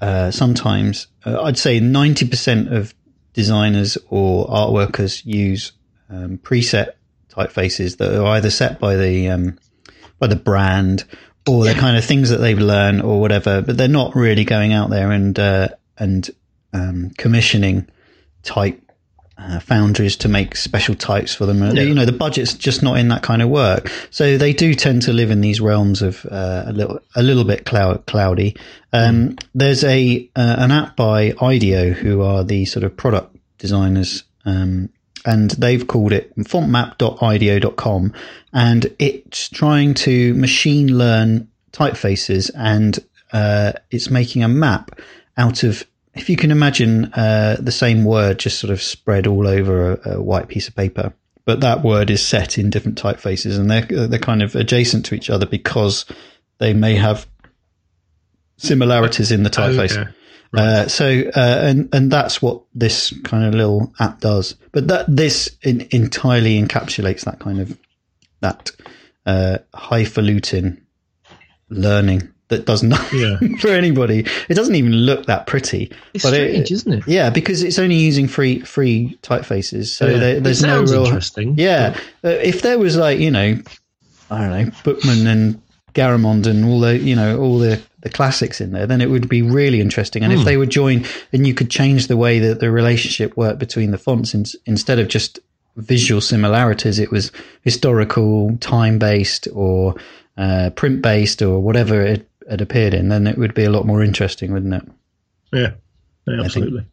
[0.00, 2.94] uh, sometimes uh, I'd say ninety percent of
[3.34, 5.72] designers or art workers use
[6.10, 6.92] um, preset
[7.30, 9.58] typefaces that are either set by the um,
[10.18, 11.04] by the brand
[11.46, 14.72] or they're kind of things that they've learned or whatever, but they're not really going
[14.72, 16.30] out there and uh, and
[16.72, 17.88] um, commissioning
[18.42, 18.80] type
[19.38, 21.62] uh, foundries to make special types for them.
[21.62, 24.74] Uh, You know, the budget's just not in that kind of work, so they do
[24.74, 28.56] tend to live in these realms of uh, a little a little bit cloud, cloudy.
[28.92, 34.24] Um, There's a uh, an app by IDEO who are the sort of product designers.
[34.44, 34.90] Um,
[35.28, 38.14] and they've called it fontmap.ideo.com
[38.54, 42.98] and it's trying to machine learn typefaces and
[43.32, 44.98] uh, it's making a map
[45.36, 49.46] out of if you can imagine uh, the same word just sort of spread all
[49.46, 51.12] over a, a white piece of paper
[51.44, 55.14] but that word is set in different typefaces and they're they're kind of adjacent to
[55.14, 56.06] each other because
[56.56, 57.26] they may have
[58.56, 60.10] similarities in the typeface Okay.
[60.56, 64.54] Uh, so, uh, and and that's what this kind of little app does.
[64.72, 67.78] But that this in, entirely encapsulates that kind of
[68.40, 68.70] that
[69.26, 70.80] uh, highfalutin
[71.68, 73.58] learning that does nothing Yeah.
[73.60, 74.24] for anybody.
[74.48, 75.92] It doesn't even look that pretty.
[76.14, 77.04] It's but strange, it, isn't it?
[77.06, 80.16] yeah, because it's only using free free typefaces, so Yeah.
[80.18, 81.56] there, It there's no real interesting.
[81.58, 83.58] Yeah, uh, if there was like you know,
[84.30, 85.62] I don't know, Bookman and
[85.94, 89.28] Garamond and all the you know all the the classics in there, then it would
[89.28, 90.22] be really interesting.
[90.24, 93.58] And if they would join, then you could change the way that the relationship worked
[93.58, 95.38] between the fonts in, instead of just
[95.76, 96.98] visual similarities.
[96.98, 97.30] It was
[97.62, 99.94] historical, time based, or
[100.36, 103.08] uh, print based, or whatever it had appeared in.
[103.08, 104.88] Then it would be a lot more interesting, wouldn't it?
[105.52, 105.72] Yeah,
[106.26, 106.86] Yeah, absolutely.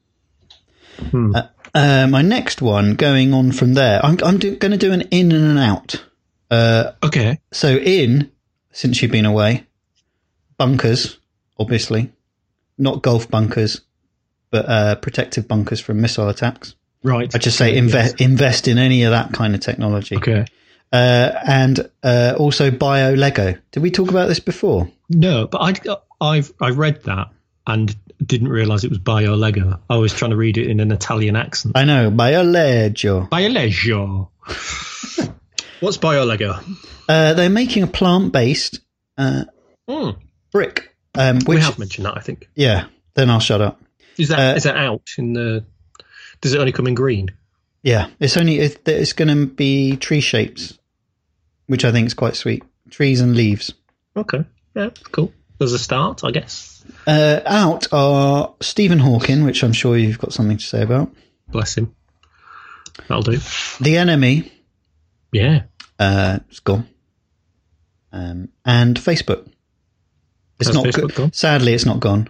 [1.14, 5.02] Uh, my next one, going on from there, I'm, I'm do, going to do an
[5.12, 6.04] in and an out.
[6.50, 7.40] Uh, Okay.
[7.52, 8.32] So in,
[8.72, 9.66] since you've been away,
[10.58, 11.20] bunkers,
[11.60, 12.12] obviously,
[12.78, 13.82] not golf bunkers,
[14.52, 16.76] but uh, protective bunkers from missile attacks.
[17.04, 17.34] Right.
[17.34, 20.18] I just say invest invest in any of that kind of technology.
[20.18, 20.46] Okay.
[20.92, 23.56] Uh, and uh, also bio Lego.
[23.72, 24.90] Did we talk about this before?
[25.10, 27.30] No, but I, I've I read that
[27.68, 29.80] and didn't realise it was Bio Lego.
[29.90, 31.78] I was trying to read it in an Italian accent.
[31.78, 33.22] I know bio Lego.
[33.26, 34.32] Bio Lego.
[35.80, 36.60] What's Bio Lego?
[37.10, 38.80] Uh, they're making a plant based
[39.18, 39.46] uh,
[39.88, 40.12] Hmm.
[40.56, 40.96] Brick.
[41.16, 42.48] Um, We have mentioned that, I think.
[42.56, 42.86] yeah.
[43.14, 43.82] Then I'll shut up.
[44.18, 45.66] Is that Uh, is that out in the?
[46.42, 47.28] Does it only come in green?
[47.84, 50.78] Yeah, it's only it, it's going to be tree shapes,
[51.68, 52.64] which I think is quite sweet.
[52.90, 53.74] Trees and leaves.
[54.16, 54.44] Okay.
[54.76, 54.90] Yeah.
[55.12, 55.34] Cool.
[55.60, 56.84] There's a start, I guess.
[57.08, 61.14] Uh, out are Stephen Hawking, which I'm sure you've got something to say about.
[61.50, 61.94] Bless him.
[63.08, 63.40] That'll do.
[63.82, 64.52] The Enemy,
[65.32, 65.64] Yeah.
[66.00, 66.88] uh, it's gone,
[68.12, 69.48] um, and Facebook.
[70.60, 71.34] It's Has not Facebook go- gone?
[71.34, 72.30] Sadly, it's not gone,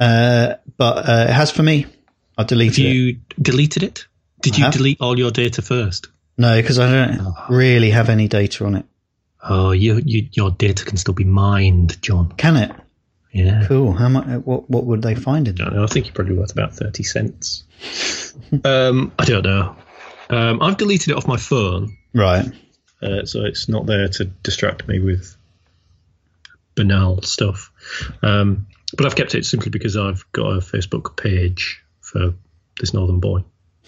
[0.00, 1.86] uh, but uh, it has for me.
[2.36, 2.96] I've deleted Have it.
[2.96, 4.06] you deleted it?
[4.40, 4.72] Did I you have.
[4.72, 6.08] delete all your data first?
[6.38, 7.34] No, because I don't Oh.
[7.50, 8.86] really have any data on it.
[9.48, 12.32] Oh, you, you, your data can still be mined, Jon.
[12.36, 12.72] Can it?
[13.32, 13.64] Yeah.
[13.66, 13.92] Cool.
[13.92, 14.26] How much?
[14.44, 14.68] What?
[14.68, 15.72] What would they find in I it?
[15.72, 15.84] know.
[15.84, 17.64] I think you're probably worth about 30 cents.
[18.64, 19.76] um, I don't know.
[20.30, 22.46] Um, I've deleted it off my phone, Right.
[23.02, 25.36] uh, so it's not there to distract me with
[26.74, 27.70] banal stuff.
[28.22, 32.34] Um, but I've kept it simply because I've got a Facebook page for
[32.80, 33.44] this Northern Boy,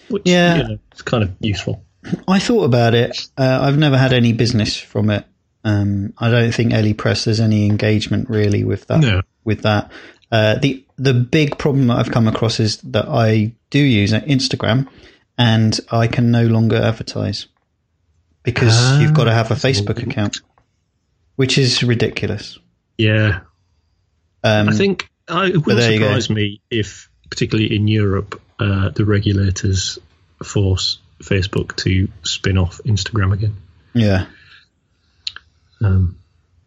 [0.09, 0.57] which Yeah.
[0.57, 1.83] you know, it's kind of useful.
[2.27, 3.27] I thought about it.
[3.37, 5.25] Uh, I've never had any business from it.
[5.63, 8.99] Um, I don't think Ellie Press has any engagement really with that.
[8.99, 9.21] No.
[9.43, 9.91] With that,
[10.31, 14.87] uh, the the big problem that I've come across is that I do use Instagram,
[15.37, 17.47] and I can no longer advertise
[18.43, 20.37] because Ah, you've got to have a Facebook account,
[21.35, 22.59] which is ridiculous.
[22.97, 23.41] Yeah,
[24.43, 26.05] Um, I think I, it wouldn't there you go.
[26.05, 29.99] surprise me if, particularly in Europe, uh, the regulators
[30.43, 33.55] force Facebook to spin off Instagram again.
[33.93, 34.27] yeah,
[35.83, 36.17] Um,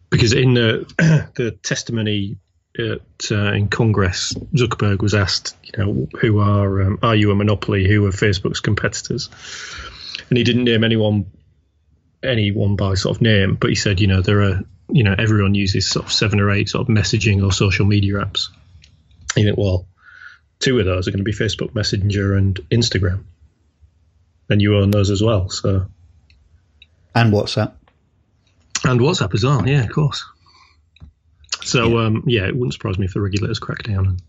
[0.09, 0.85] because in the
[1.35, 2.37] the testimony
[2.77, 7.35] at, uh, in Congress, Zuckerberg was asked, you know, who are um, are you a
[7.35, 7.87] monopoly?
[7.87, 9.29] Who are Facebook's competitors?
[10.29, 11.25] And he didn't name anyone
[12.21, 15.55] anyone by sort of name, but he said, you know, there are, you know, everyone
[15.55, 18.49] uses sort of seven or eight sort of messaging or social media apps.
[19.35, 19.87] You think, well,
[20.59, 23.23] two of those are going to be Facebook Messenger and Instagram,
[24.49, 25.49] and you own those as well.
[25.49, 25.85] So,
[27.15, 27.73] and WhatsApp,
[28.83, 29.67] and WhatsApp as well.
[29.67, 30.25] Yeah, of course.
[31.61, 34.21] So, yeah, um, yeah it wouldn't surprise me if the regulators crack down and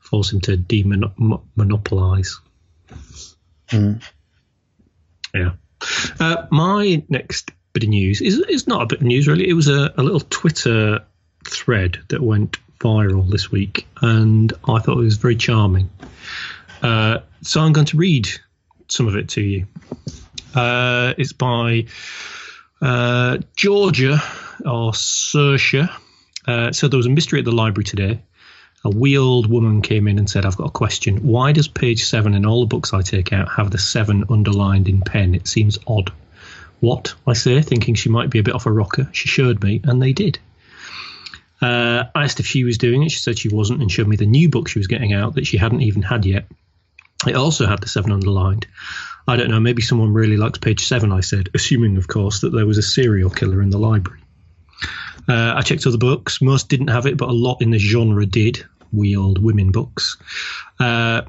[0.00, 2.38] force him to demonopolize.
[3.68, 4.02] Mm.
[5.34, 5.52] Yeah.
[6.18, 9.48] Uh, my next bit of news is is not a bit of news really.
[9.48, 11.04] It was a, a little Twitter
[11.46, 15.90] thread that went viral this week, and I thought it was very charming.
[16.82, 18.28] Uh, so I'm going to read
[18.88, 19.66] some of it to you.
[20.54, 21.86] Uh, it's by
[22.80, 24.14] uh, Georgia
[24.64, 25.90] or Sersha.
[26.46, 28.20] Uh, so there was a mystery at the library today.
[28.84, 31.26] A wheeled woman came in and said, I've got a question.
[31.26, 34.88] Why does page seven in all the books I take out have the seven underlined
[34.88, 35.34] in pen?
[35.34, 36.12] It seems odd.
[36.80, 37.14] What?
[37.26, 39.08] I say, thinking she might be a bit off a rocker.
[39.12, 40.38] She showed me, and they did.
[41.60, 43.10] Uh, I asked if she was doing it.
[43.10, 45.46] She said she wasn't and showed me the new book she was getting out that
[45.46, 46.46] she hadn't even had yet.
[47.26, 48.66] It also had the seven underlined.
[49.26, 52.50] I don't know, maybe someone really likes page seven, I said, assuming, of course, that
[52.50, 54.20] there was a serial killer in the library.
[55.28, 56.40] Uh, I checked other books.
[56.40, 58.64] Most didn't have it, but a lot in the genre did.
[58.90, 60.16] We old women books.
[60.80, 61.22] Uh,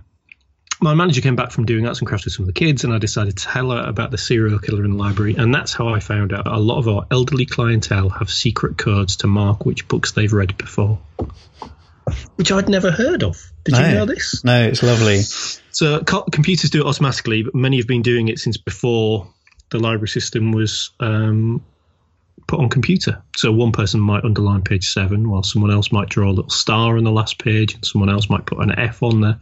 [0.82, 2.94] my manager came back from doing arts and crafts with some of the kids, and
[2.94, 5.36] I decided to tell her about the serial killer in the library.
[5.36, 9.18] And that's how I found out a lot of our elderly clientele have secret codes
[9.18, 11.00] to mark which books they've read before,
[12.36, 13.38] which I'd never heard of.
[13.66, 14.44] Did no, you know this?
[14.46, 15.22] No, it's lovely.
[15.72, 19.28] So co- computers do it automatically, but many have been doing it since before
[19.72, 21.64] the library system was um,
[22.48, 23.22] put on computer.
[23.36, 26.98] So one person might underline page seven, while someone else might draw a little star
[26.98, 29.40] on the last page, and someone else might put an F on the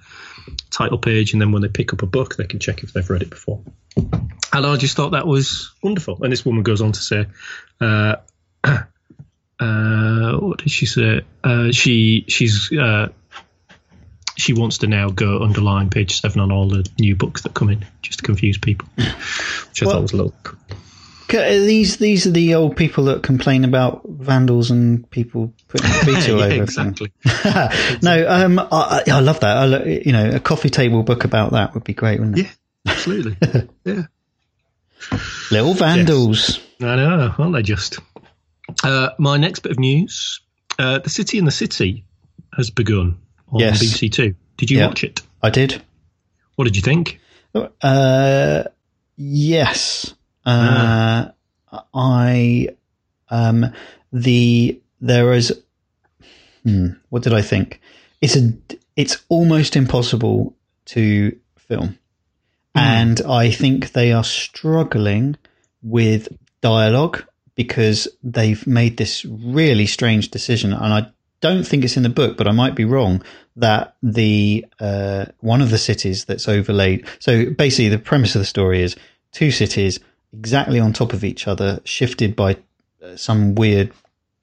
[0.71, 3.09] title page, and then when they pick up a book, they can check if they've
[3.09, 3.61] read it before.
[3.97, 6.23] And I just thought that was wonderful.
[6.23, 7.27] And this woman goes on to say,
[7.81, 8.15] uh,
[8.63, 11.21] uh, what did she say?
[11.43, 13.09] Uh, she she's uh,
[14.35, 17.69] she wants to now go underline page seven on all the new books that come
[17.69, 20.33] in, just to confuse people, which I well, thought was a little.
[21.27, 26.39] These these are the old people that complain about vandals and people putting graffiti all
[26.39, 27.11] yeah, over exactly.
[28.01, 29.57] no, um, I, I love that.
[29.57, 32.45] I, you know, a coffee table book about that would be great, wouldn't it?
[32.45, 33.35] Yeah, absolutely.
[33.83, 34.03] yeah.
[35.51, 36.59] Little vandals.
[36.79, 36.89] Yes.
[36.89, 37.99] I know, aren't they just?
[38.83, 40.41] Uh, my next bit of news:
[40.79, 42.05] uh, the City in the City
[42.55, 43.83] has begun on yes.
[43.83, 44.35] BBC Two.
[44.55, 45.21] Did you watch it?
[45.43, 45.81] I did.
[46.55, 47.19] What did you think?
[47.53, 48.63] Uh,
[49.15, 50.13] yes.
[50.47, 51.31] Uh,
[51.93, 52.69] I
[53.29, 53.65] um
[54.13, 55.53] the there is
[56.63, 57.81] hmm, what did I think?
[58.21, 58.53] It's a
[58.95, 60.55] it's almost impossible
[60.85, 61.97] to film, mm.
[62.75, 65.35] and I think they are struggling
[65.83, 66.29] with
[66.61, 67.23] dialogue
[67.55, 72.37] because they've made this really strange decision, and I don't think it's in the book,
[72.37, 73.21] but I might be wrong.
[73.57, 77.05] That the uh, one of the cities that's overlaid.
[77.19, 78.95] So basically, the premise of the story is
[79.31, 79.99] two cities
[80.33, 82.57] exactly on top of each other, shifted by
[83.03, 83.91] uh, some weird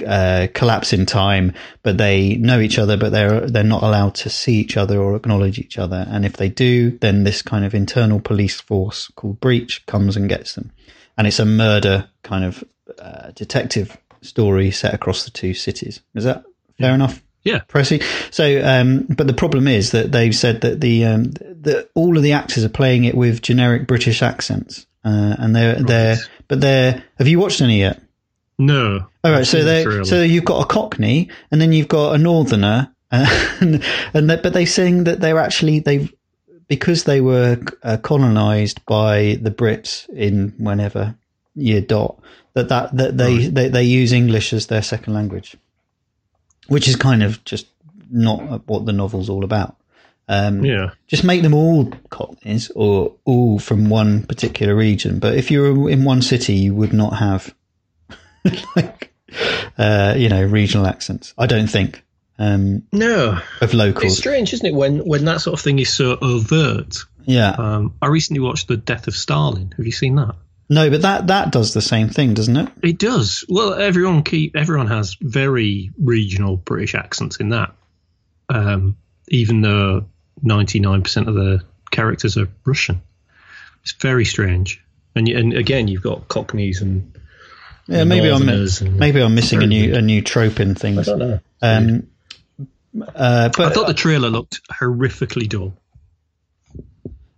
[0.04, 4.30] uh, collapse in time, but they know each other, but they're they're not allowed to
[4.30, 6.06] see each other or acknowledge each other.
[6.08, 10.28] And if they do, then this kind of internal police force called Breach comes and
[10.28, 10.72] gets them.
[11.16, 12.64] And it's a murder kind of
[12.98, 16.00] uh, detective story set across the two cities.
[16.14, 16.44] Is that
[16.78, 17.22] fair enough?
[17.44, 18.02] Yeah, Pressy.
[18.32, 22.22] So, um, but the problem is that they've said that the um, that all of
[22.22, 24.86] the actors are playing it with generic British accents.
[25.04, 25.86] Uh, and they're right.
[25.86, 26.16] they're
[26.48, 27.04] but they're.
[27.18, 28.00] Have you watched any yet?
[28.58, 29.06] No.
[29.22, 29.46] All right.
[29.46, 34.30] So they so you've got a Cockney, and then you've got a Northerner, and and
[34.30, 36.08] they, but they saying that they're actually they
[36.68, 41.14] because they were uh, colonized by the Brits in whenever
[41.54, 42.18] year dot
[42.54, 43.54] that that that they, right.
[43.54, 45.56] they they use English as their second language,
[46.68, 47.66] which is kind of just
[48.10, 49.76] not what the novel's all about.
[50.28, 50.90] Um, yeah.
[51.06, 55.18] Just make them all Cockneys or all from one particular region.
[55.18, 57.54] But if you're in one city, you would not have
[58.76, 59.12] like
[59.78, 61.34] uh, you know regional accents.
[61.36, 62.02] I don't think.
[62.38, 64.12] Um, no, of locals.
[64.12, 66.96] It's strange, isn't it, when when that sort of thing is so overt?
[67.24, 67.50] Yeah.
[67.50, 69.72] Um, I recently watched The Death of Stalin.
[69.76, 70.34] Have you seen that?
[70.68, 72.68] No, but that that does the same thing, doesn't it?
[72.82, 73.44] It does.
[73.48, 77.74] Well, everyone keep everyone has very regional British accents in that.
[78.48, 78.96] Um,
[79.28, 80.06] even though
[80.42, 83.02] 99% of the characters are Russian.
[83.82, 84.82] It's very strange.
[85.14, 87.12] And, and again, you've got Cockneys and
[87.86, 88.46] yeah, maybe I'm
[88.98, 91.06] maybe I'm missing a new a new trope in things.
[91.06, 91.40] I don't know.
[91.60, 92.08] Um,
[93.14, 95.74] uh, but I thought the trailer looked horrifically dull.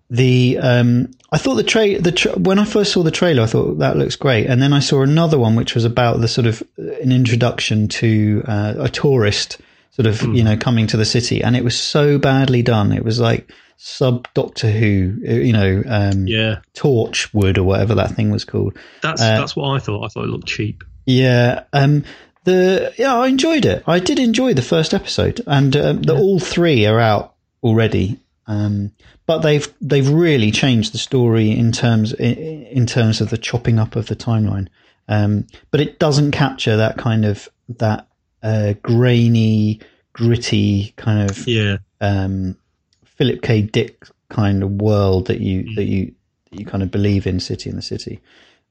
[0.08, 3.46] the um, I thought the tra- the tra- when I first saw the trailer, I
[3.46, 6.46] thought that looks great, and then I saw another one which was about the sort
[6.46, 9.58] of uh, an introduction to uh, a tourist
[9.96, 12.92] sort of you know coming to the city, and it was so badly done.
[12.92, 18.30] It was like sub Doctor Who, you know, um, Yeah, Torchwood or whatever that thing
[18.30, 18.76] was called.
[19.02, 20.04] that's Uh, that's what I thought.
[20.04, 20.84] I thought it looked cheap.
[21.06, 22.04] Yeah, um,
[22.44, 23.84] the yeah, I enjoyed it.
[23.86, 28.20] I did enjoy the first episode, and um, the, all three are out already.
[28.46, 28.92] Um,
[29.24, 33.78] but they've they've really changed the story in terms in, in terms of the chopping
[33.78, 34.68] up of the timeline.
[35.08, 38.05] Um, but it doesn't capture that kind of that
[38.42, 39.80] uh, grainy,
[40.12, 42.56] gritty kind of Yeah, um,
[43.04, 43.62] Philip K.
[43.62, 46.12] Dick kind of world that you that you
[46.50, 48.20] that you kind of believe in City in the City.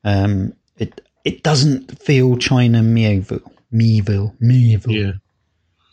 [0.04, 3.42] Um, it it doesn't feel China Miéville,
[3.74, 4.92] Miéville, Miéville.
[5.06, 5.12] yeah.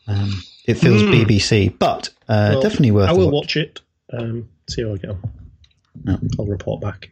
[0.06, 1.10] Um, it feels Hmm.
[1.12, 3.08] BBC, but uh, Well, definitely worth.
[3.08, 3.32] I will watch.
[3.32, 3.80] watch it.
[4.12, 5.22] Um, see how I get on.
[6.04, 6.18] No.
[6.38, 7.10] I'll report back.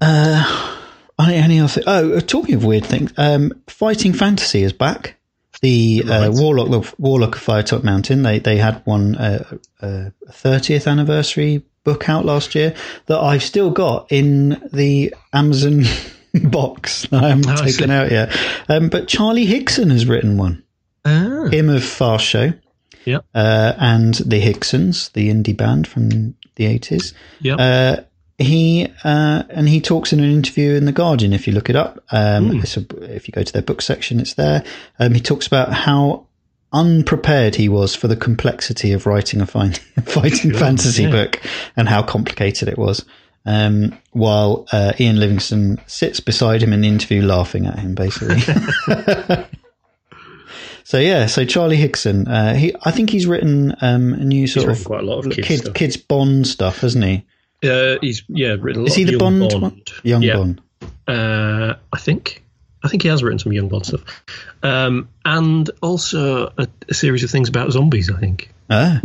[0.00, 0.76] Uh,
[1.20, 1.72] any other?
[1.74, 5.16] Th- oh, uh, talking of weird things, um, Fighting Fantasy is back.
[5.60, 8.22] The uh, Warlock, the Warlock of Firetop Mountain.
[8.22, 9.44] They they had one uh,
[9.80, 12.74] uh, 30th anniversary book out last year
[13.06, 15.84] that I've still got in the Amazon
[16.44, 17.06] box.
[17.12, 18.36] I haven't Oh, taken out yet.
[18.68, 20.64] Um, but Charlie Higson has written one.
[21.04, 22.52] Ah, Him of Fast Show.
[23.04, 26.08] yeah, Uh, and the Higsons, the indie band from
[26.56, 27.12] the 80s.
[27.40, 27.54] yeah.
[27.56, 27.96] Uh,
[28.38, 31.32] he uh, and he talks in an interview in the Guardian.
[31.32, 34.20] If you look it up, um, it's a, if you go to their book section,
[34.20, 34.64] it's there.
[34.98, 36.26] Um, he talks about how
[36.72, 39.72] unprepared he was for the complexity of writing a fine,
[40.04, 41.10] fighting fantasy yeah.
[41.10, 41.40] book
[41.76, 43.04] and how complicated it was.
[43.44, 48.40] Um, while uh, Ian Livingstone sits beside him in the interview, laughing at him, basically.
[50.84, 54.70] so yeah, so Charlie Higson, uh, he I think he's written um, a new sort
[54.70, 57.26] of quite a lot of kids kids, kids Bond stuff, hasn't he?
[57.62, 58.80] Uh, he's yeah written.
[58.82, 59.82] A lot Is he the young Bond, one?
[60.02, 60.36] Young yeah.
[60.36, 60.60] Bond.
[61.06, 62.42] Uh, I think.
[62.84, 64.02] I think he has written some young Bond stuff,
[64.64, 68.10] um, and also a, a series of things about zombies.
[68.10, 69.00] I think Ah,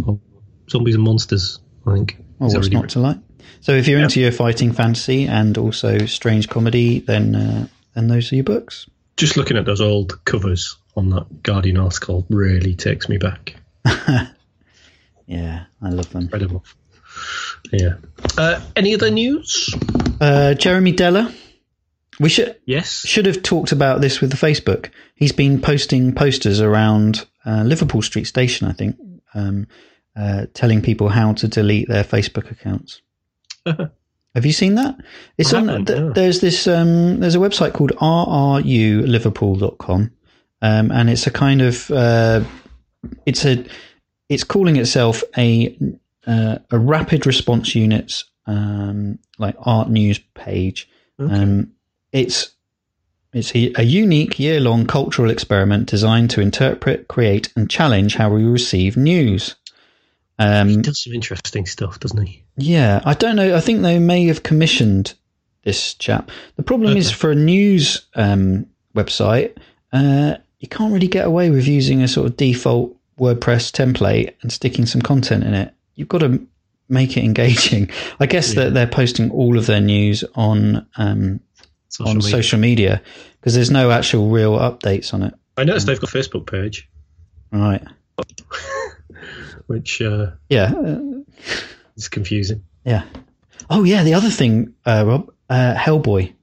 [0.68, 1.60] zombies and monsters.
[1.86, 2.18] I think.
[2.39, 3.18] well, He's what's not to like?
[3.62, 8.32] So if you're into your fighting fantasy and also strange comedy, then uh, then those
[8.32, 8.88] are your books.
[9.16, 13.55] just looking at those old covers on that Guardian article really takes me back.
[15.30, 16.24] Yeah, I love them.
[16.24, 16.64] Incredible.
[17.72, 17.95] Yeah.
[18.38, 19.74] Uh, any other news?
[20.22, 21.34] Uh, Jeremy Deller.
[22.20, 23.05] We should Yes.
[23.05, 24.89] should have talked about this with the Facebook.
[25.16, 28.95] He's been posting posters around uh, Liverpool Street Station, I think,
[29.36, 29.68] um,
[30.16, 33.01] uh, telling people how to delete their Facebook accounts.
[33.66, 34.95] Have you seen that?
[35.38, 35.86] It's I on.
[35.86, 36.12] th- no.
[36.14, 36.68] There's this.
[36.68, 40.12] Um, there's a website called rruliverpool.com,
[40.62, 41.91] um, and it's a kind of.
[41.91, 42.43] Uh,
[43.26, 43.64] it's a.
[44.30, 45.78] It's calling itself a
[46.28, 50.89] uh, a rapid response units um, like art news page.
[51.19, 51.71] Um,
[52.11, 52.51] it's
[53.34, 58.43] it's a, unique year long cultural experiment designed to interpret, create, and challenge how we
[58.43, 59.55] receive news.
[60.39, 62.43] He Um, does some interesting stuff, doesn't he?
[62.55, 63.55] yeah, I don't know.
[63.55, 65.13] I think they may have commissioned
[65.63, 66.32] this chap.
[66.55, 69.57] The problem is for a news um, website,
[69.91, 74.51] uh, you can't really get away with using a sort of default WordPress template and
[74.51, 75.73] sticking some content in it.
[75.98, 76.48] You've got to
[76.88, 77.89] make it engaging.
[78.22, 81.41] I guess that they're posting all of their news on um,
[81.89, 82.30] Social on media.
[82.32, 83.02] social media
[83.39, 85.34] because there's no actual real updates on it.
[85.58, 86.88] I noticed they've got a Facebook page,
[87.52, 87.84] Right?
[89.68, 90.72] which uh, Yeah.
[91.95, 92.64] it's confusing.
[92.86, 93.04] Yeah.
[93.70, 96.34] Oh yeah, the other thing, uh, Rob, uh, Hellboy.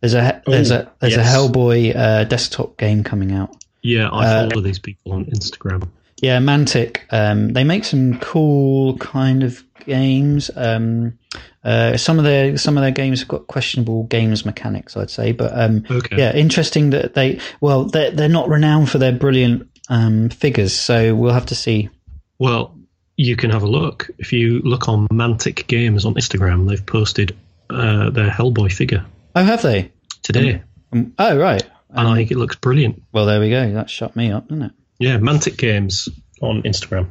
[0.00, 1.26] There's a there's Oh, a there's yes.
[1.26, 3.56] a Hellboy uh, desktop game coming out.
[3.82, 5.88] Yeah, I Uh, follow these people on Instagram.
[6.22, 7.00] Yeah, Mantic.
[7.10, 10.50] Um, they make some cool kind of games.
[10.56, 11.18] Um,
[11.62, 15.32] uh, some of their some of their games have got questionable games mechanics, I'd say.
[15.32, 16.16] But um, Okay.
[16.16, 21.14] yeah, interesting that they well they're they're not renowned for their brilliant um, figures, so
[21.14, 21.90] we'll have to see.
[22.38, 22.74] Well,
[23.16, 24.10] you can have a look.
[24.18, 27.36] If you look on Mantic Games on Instagram, they've posted
[27.70, 29.04] uh, their Hellboy figure
[29.34, 29.90] Oh, have they?
[30.22, 30.62] today,
[30.92, 31.62] Um, oh, right.
[31.90, 33.02] and I think it looks brilliant.
[33.12, 33.72] Well, there we go.
[33.72, 34.72] That shut me up, didn't it?
[34.98, 36.08] Yeah, Mantic Games
[36.40, 37.08] on Instagram,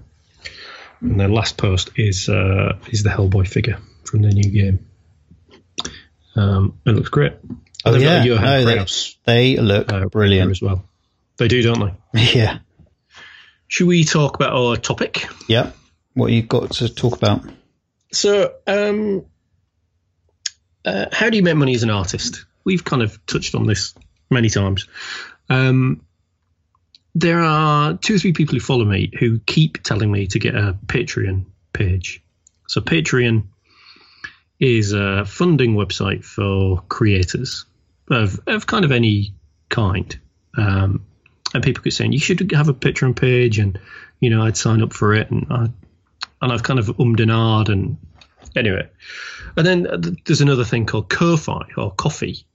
[1.01, 4.87] and their last post is uh, is the Hellboy figure from their new game.
[6.35, 7.33] Um, it looks great.
[7.85, 8.23] Oh, got yeah.
[8.23, 8.85] No, they-
[9.25, 10.51] They look uh, brilliant.
[10.51, 10.83] as well.
[11.37, 12.21] They do, don't they?
[12.33, 12.59] yeah.
[13.67, 15.27] Should we talk about our topic?
[15.47, 15.71] Yeah.
[16.13, 17.43] What you've got to talk about?
[18.13, 19.25] So, um,
[20.85, 22.45] uh, how do you make money as an artist?
[22.63, 23.93] We've kind of touched on this
[24.29, 24.87] many times.
[25.49, 26.04] Um,
[27.15, 30.53] there are two or three people who follow me who keep telling me to get
[30.53, 32.21] a Patreon page.
[32.67, 33.45] So Patreon
[34.59, 37.65] is a funding website for creators
[38.09, 39.33] of, of kind of any
[39.69, 40.17] kind.
[40.57, 41.05] Um,
[41.53, 43.79] and people keep saying you should have a Patreon page, and
[44.19, 45.67] you know I'd sign up for it, and I,
[46.41, 47.97] and I've kind of ummed and ahed, and
[48.55, 48.89] anyway.
[49.55, 52.45] And then there's another thing called Ko-fi or Coffee,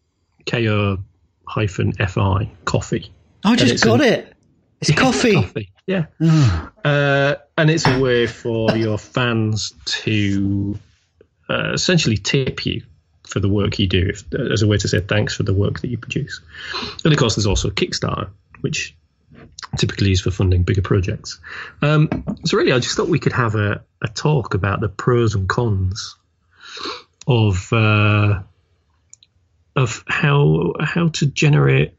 [0.44, 0.98] K O
[1.46, 3.11] hyphen F I, Coffee.
[3.42, 4.36] I just got an, it.
[4.80, 5.34] It's coffee.
[5.34, 5.72] coffee.
[5.86, 6.06] Yeah.
[6.84, 10.78] uh, and it's a way for your fans to
[11.48, 12.82] uh, essentially tip you
[13.26, 15.80] for the work you do if, as a way to say thanks for the work
[15.80, 16.40] that you produce.
[17.04, 18.96] And of course, there's also Kickstarter, which
[19.76, 21.38] typically is for funding bigger projects.
[21.82, 25.34] Um, so really, I just thought we could have a, a talk about the pros
[25.34, 26.16] and cons
[27.26, 28.42] of uh,
[29.76, 31.94] of how how to generate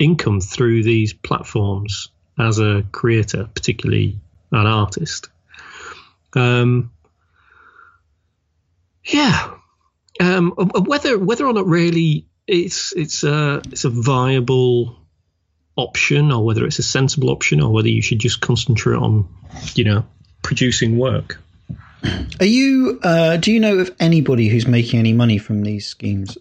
[0.00, 4.18] income through these platforms as a creator, particularly
[4.50, 5.28] an artist.
[6.34, 6.90] Um,
[9.04, 9.54] yeah,
[10.20, 14.96] um, whether whether or not really it's it's a it's a viable
[15.76, 19.28] option, or whether it's a sensible option, or whether you should just concentrate on,
[19.74, 20.04] you know,
[20.42, 21.40] producing work.
[22.40, 22.98] Are you?
[23.02, 26.38] Uh, do you know of anybody who's making any money from these schemes?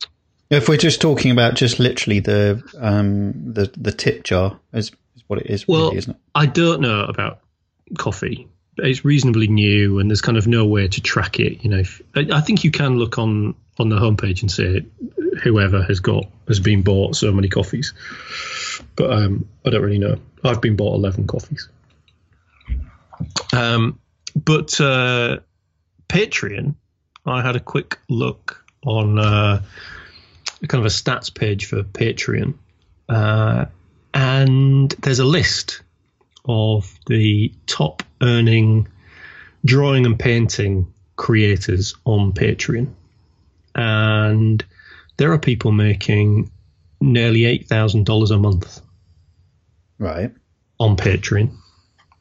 [0.50, 5.24] If we're just talking about just literally the um, the the tip jar is, is
[5.28, 6.18] what it is, well, really, isn't it?
[6.34, 7.41] I don't know about
[7.97, 8.47] coffee.
[8.78, 11.64] It's reasonably new, and there's kind of no way to track it.
[11.64, 14.86] You know, if, I think you can look on on the homepage and say
[15.43, 17.93] whoever has got has been bought so many coffees,
[18.95, 20.18] but um, I don't really know.
[20.43, 21.70] I've been bought eleven coffees.
[23.54, 24.00] Um,
[24.34, 25.39] but uh,
[26.08, 26.74] Patreon,
[27.26, 29.20] I had a quick look on.
[29.20, 29.62] Uh,
[30.68, 32.55] kind of a stats page for Patreon,
[33.07, 33.66] uh,
[34.14, 35.82] and there's a list
[36.45, 38.88] of the top earning
[39.66, 42.93] drawing and painting creators on Patreon,
[43.76, 44.64] and
[45.18, 46.51] there are people making
[47.01, 48.82] nearly eight thousand dollars a month,
[49.97, 50.32] right,
[50.80, 51.51] on Patreon.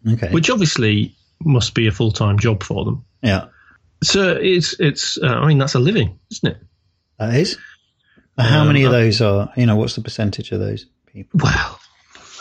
[0.06, 1.14] Okay, which obviously
[1.44, 3.04] must be a full time job for them.
[3.22, 3.46] Yeah.
[4.02, 6.58] So it's it's uh, I mean that's a living, isn't it?
[7.18, 7.58] That is.
[8.38, 11.40] How um, many of those are, you know, what's the percentage of those people?
[11.42, 11.80] Well,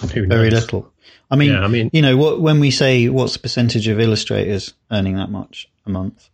[0.04, 0.94] very little.
[1.32, 4.00] I mean, yeah, I mean, you know, what when we say what's the percentage of
[4.00, 6.30] illustrators earning that much a month?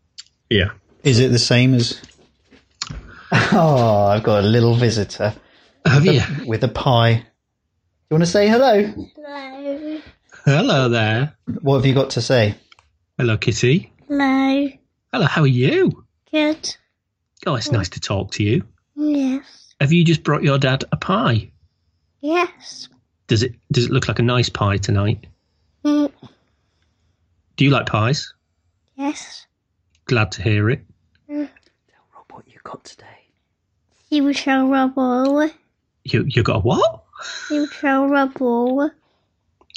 [0.50, 0.72] Yeah.
[1.04, 2.02] Is it the same as?
[3.32, 5.34] Oh, I've got a little visitor.
[5.86, 6.22] Have with you?
[6.22, 7.14] A, with a pie.
[7.14, 7.22] Do
[8.12, 8.84] you want to say hello?
[9.16, 10.02] Hello.
[10.46, 11.36] Hello there.
[11.62, 12.56] What have you got to say?
[13.18, 13.92] Hello, Kitty.
[14.08, 14.70] Hello.
[15.12, 16.06] Hello, how are you?
[16.32, 16.76] Good.
[17.48, 18.64] Oh, it's nice to talk to you.
[18.96, 19.74] Yes.
[19.80, 21.52] Have you just brought your dad a pie?
[22.22, 22.88] Yes.
[23.28, 25.26] Does it does it look like a nice pie tonight?
[25.84, 26.12] Mm.
[27.58, 28.34] Do you like pies?
[28.96, 29.46] Yes.
[30.06, 30.82] Glad to hear it.
[31.30, 31.50] Mm.
[31.88, 33.06] Tell Rob what you got today.
[34.10, 35.50] You shall rubble.
[36.04, 37.04] You you got a what?
[37.50, 38.92] You shall rubble.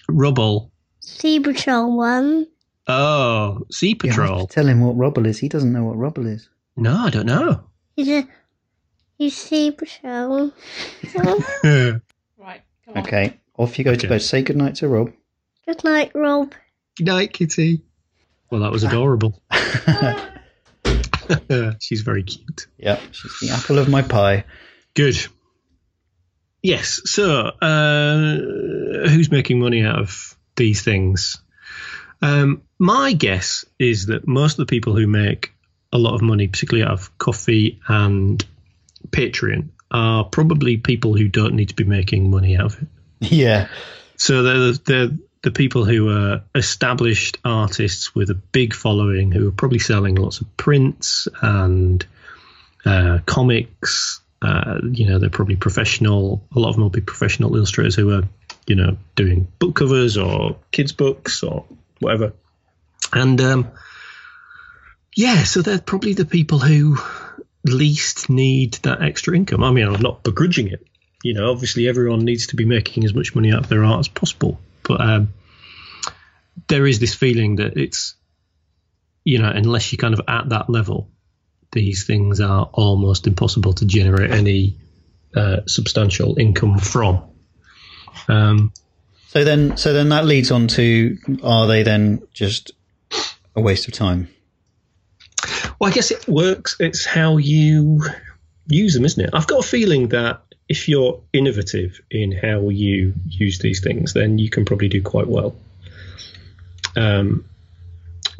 [0.09, 0.71] Rubble.
[1.01, 2.47] Sea Patrol one.
[2.89, 4.47] Oh, Sea Patrol.
[4.47, 5.39] tell him what rubble is.
[5.39, 6.49] He doesn't know what rubble is.
[6.77, 7.65] No, I don't know.
[7.97, 8.29] He's a
[9.19, 10.53] you see, Patrol.
[12.39, 12.63] right.
[12.97, 14.01] Okay, off you go okay.
[14.01, 14.23] to bed.
[14.23, 15.13] Say good night to Rob.
[15.67, 16.55] Good night, Rob.
[16.97, 17.83] Good night, Kitty.
[18.51, 19.41] Well, that was adorable.
[21.81, 22.67] she's very cute.
[22.79, 24.45] Yeah, she's the apple of my pie.
[24.95, 25.27] Good.
[26.63, 27.01] Yes.
[27.05, 28.37] So, uh,
[29.09, 31.43] who's making money out of these things?
[32.23, 35.53] Um, my guess is that most of the people who make
[35.93, 38.45] a lot of money, particularly out of coffee and
[39.11, 42.89] Patreon are probably people who don't need to be making money out of it.
[43.21, 43.69] Yeah.
[44.17, 49.53] So they're, they're the people who are established artists with a big following who are
[49.53, 52.05] probably selling lots of prints and
[52.85, 54.21] uh, comics.
[54.43, 56.45] Uh, you know, they're probably professional.
[56.55, 58.25] A lot of them will be professional illustrators who are,
[58.67, 61.65] you know, doing book covers or kids' books or
[62.01, 62.33] whatever.
[63.13, 63.71] And um,
[65.15, 66.99] yeah, so they're probably the people who
[67.69, 69.63] least need that extra income.
[69.63, 70.87] I mean, I'm not begrudging it.
[71.23, 74.01] You know, obviously everyone needs to be making as much money out of their art
[74.01, 75.33] as possible, but um,
[76.69, 78.15] there is this feeling that it's,
[79.25, 81.11] you know, unless you're kind of at that level,
[81.73, 84.79] these things are almost impossible to generate any
[85.35, 87.23] uh, substantial income from.
[88.29, 88.73] Um,
[89.29, 92.73] so then, so then that leads on to: Are they then just
[93.55, 94.29] a waste of time?
[95.79, 96.77] Well, I guess it works.
[96.81, 98.03] It's how you
[98.67, 99.31] use them, isn't it?
[99.33, 104.39] I've got a feeling that if you're innovative in how you use these things, then
[104.39, 105.55] you can probably do quite well.
[106.97, 107.45] Um,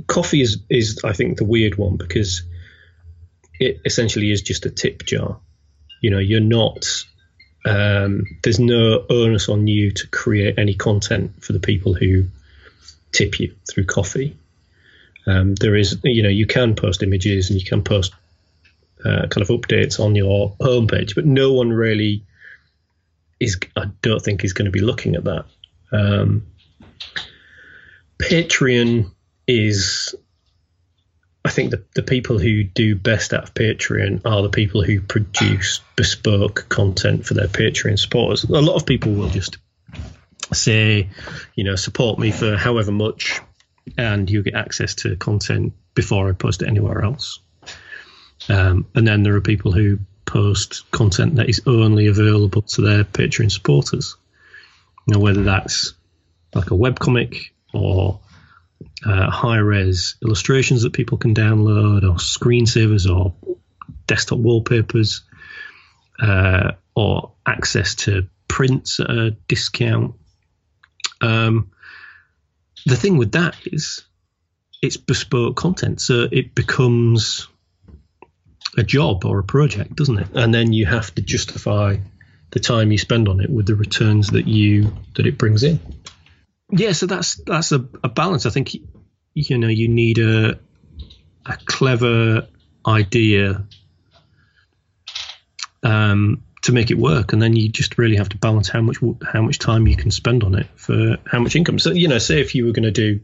[0.07, 2.43] coffee is is I think the weird one because
[3.59, 5.39] it essentially is just a tip jar.
[6.01, 6.85] You know, you're not.
[7.65, 12.27] Um, there's no onus on you to create any content for the people who
[13.13, 14.37] tip you through coffee.
[15.27, 18.15] Um, there is, you know, you can post images and you can post
[19.05, 22.25] uh, kind of updates on your homepage, but no one really
[23.41, 23.59] is.
[23.77, 25.45] I don't think is going to be looking at that.
[25.93, 26.47] Um,
[28.19, 29.11] Patreon
[29.47, 30.15] is
[31.47, 35.01] I think the, the people who do best out of Patreon are the people who
[35.01, 38.43] produce bespoke content for their Patreon supporters.
[38.43, 39.57] A lot of people will just
[40.53, 41.09] say,
[41.55, 43.41] you know, support me for however much,
[43.97, 47.41] and you get access to content before I post it anywhere else.
[48.49, 53.05] Um, and then there are people who post content that is only available to their
[53.05, 54.17] Patreon supporters.
[55.07, 55.95] Now, whether that's
[56.55, 58.21] like a webcomic or
[59.05, 63.35] uh, high res illustrations that people can download, or screensavers, or
[64.07, 65.23] desktop wallpapers,
[66.21, 70.15] uh, or access to prints at a discount.
[71.21, 71.71] Um,
[72.87, 74.05] the thing with that is
[74.81, 77.49] it's bespoke content, so it becomes
[78.79, 80.29] a job or a project, doesn't it?
[80.35, 81.97] And then you have to justify
[82.51, 85.81] the time you spend on it with the returns that you that it brings in.
[86.71, 88.47] Yeah, so that's that's a, a balance.
[88.47, 88.75] I think
[89.35, 90.59] you know you need a
[91.45, 92.47] a clever
[92.87, 93.67] idea
[95.83, 98.99] um, to make it work, and then you just really have to balance how much
[99.25, 101.79] how much time you can spend on it for how much income.
[101.79, 103.21] So you know, say if you were going to do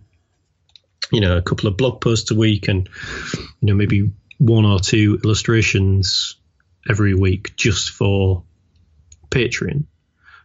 [1.11, 2.89] you know a couple of blog posts a week and
[3.61, 6.37] you know maybe one or two illustrations
[6.89, 8.45] every week just for
[9.29, 9.85] Patreon,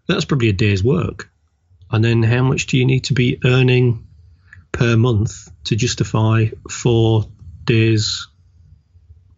[0.07, 1.29] that's probably a day's work.
[1.91, 4.07] And then how much do you need to be earning
[4.71, 7.25] per month to justify four
[7.63, 8.27] days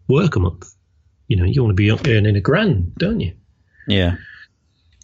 [0.08, 0.74] work a month?
[1.28, 3.34] You know, you want to be earning a grand, don't you?
[3.90, 4.16] Yeah.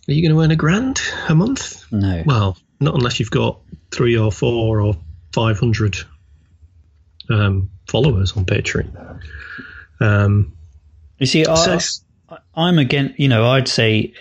[0.09, 1.85] Are you going to earn a grand a month?
[1.93, 2.23] No.
[2.25, 3.61] Well, not unless you've got
[3.91, 4.95] three or four or
[5.33, 5.97] five hundred
[7.29, 9.21] um, followers on Patreon.
[10.01, 10.57] Um,
[11.19, 11.79] You see, so-
[12.29, 13.19] I, I'm against.
[13.19, 14.13] You know, I'd say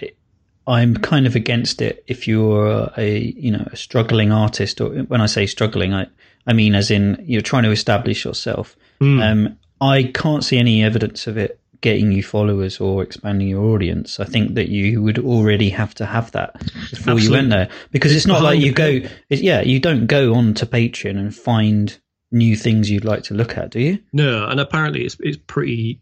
[0.67, 5.21] I'm kind of against it if you're a you know a struggling artist, or when
[5.21, 6.07] I say struggling, I
[6.47, 8.75] I mean as in you're trying to establish yourself.
[9.21, 14.19] Um, I can't see any evidence of it getting you followers or expanding your audience.
[14.19, 16.59] I think that you would already have to have that
[16.89, 19.01] before you went there because it's not like you go.
[19.29, 21.95] Yeah, you don't go on to Patreon and find
[22.31, 23.99] new things you'd like to look at, do you?
[24.11, 26.01] no, and apparently it's it's pretty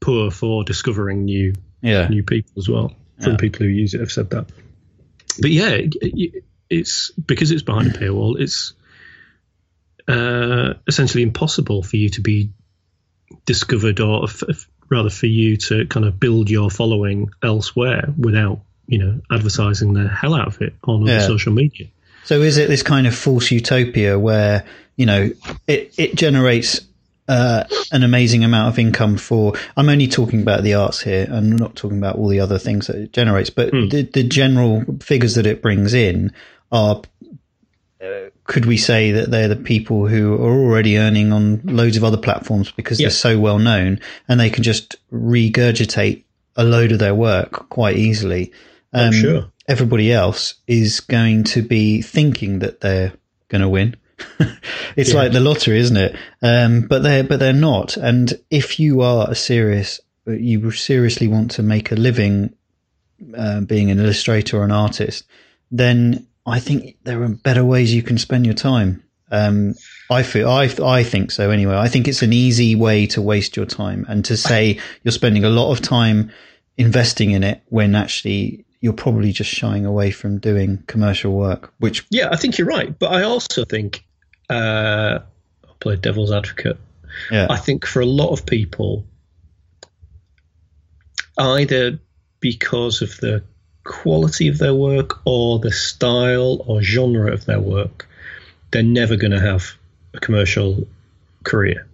[0.00, 1.52] poor for discovering new
[1.82, 2.08] Yeah.
[2.08, 2.92] new people as well.
[3.22, 3.36] From Yeah.
[3.38, 4.46] people who use it have said that.
[5.40, 8.40] But yeah, it- it- it's because it's behind a paywall.
[8.40, 8.72] It's
[10.08, 12.50] uh, essentially impossible for you to be
[13.46, 18.98] discovered, or f- rather, for you to kind of build your following elsewhere without you
[18.98, 21.26] know advertising the hell out of it on other Yeah.
[21.26, 21.86] social media.
[22.24, 24.64] So is it this kind of false utopia where
[24.96, 25.30] you know
[25.66, 26.80] it it generates
[27.28, 29.54] uh, an amazing amount of income for?
[29.76, 31.28] I'm only talking about the arts here.
[31.30, 34.84] I'm not talking about all the other things that it generates, but the, the general
[35.00, 36.32] figures that it brings in
[36.72, 37.02] are.
[38.44, 42.16] Could we say that they're the people who are already earning on loads of other
[42.16, 43.06] platforms because Yeah.
[43.06, 46.24] they're so well known and they can just regurgitate
[46.56, 48.52] a load of their work quite easily?
[48.92, 49.46] Um, sure.
[49.68, 53.12] Everybody else is going to be thinking that they're
[53.48, 53.96] going to win.
[54.96, 56.16] it's like the lottery, isn't it?
[56.42, 57.96] Um, but they're but they're not.
[57.96, 62.52] And if you are a serious, you seriously want to make a living
[63.36, 65.24] uh, being an illustrator or an artist,
[65.70, 69.04] then I think there are better ways you can spend your time.
[69.30, 69.74] Um,
[70.10, 71.76] I feel I I think so anyway.
[71.76, 75.44] I think it's an easy way to waste your time and to say you're spending
[75.44, 76.32] a lot of time
[76.76, 82.04] investing in it when actually you're probably just shying away from doing commercial work, which
[82.10, 84.04] Yeah, I think you're right, but I also think
[84.48, 85.20] uh,
[85.68, 86.78] I'll play devil's advocate.
[87.30, 89.04] yeah I think for a lot of people,
[91.38, 92.00] either
[92.40, 93.44] because of the
[93.84, 98.08] quality of their work or the style or genre of their work,
[98.70, 99.72] they're never going to have
[100.14, 100.86] a commercial
[101.44, 101.86] career.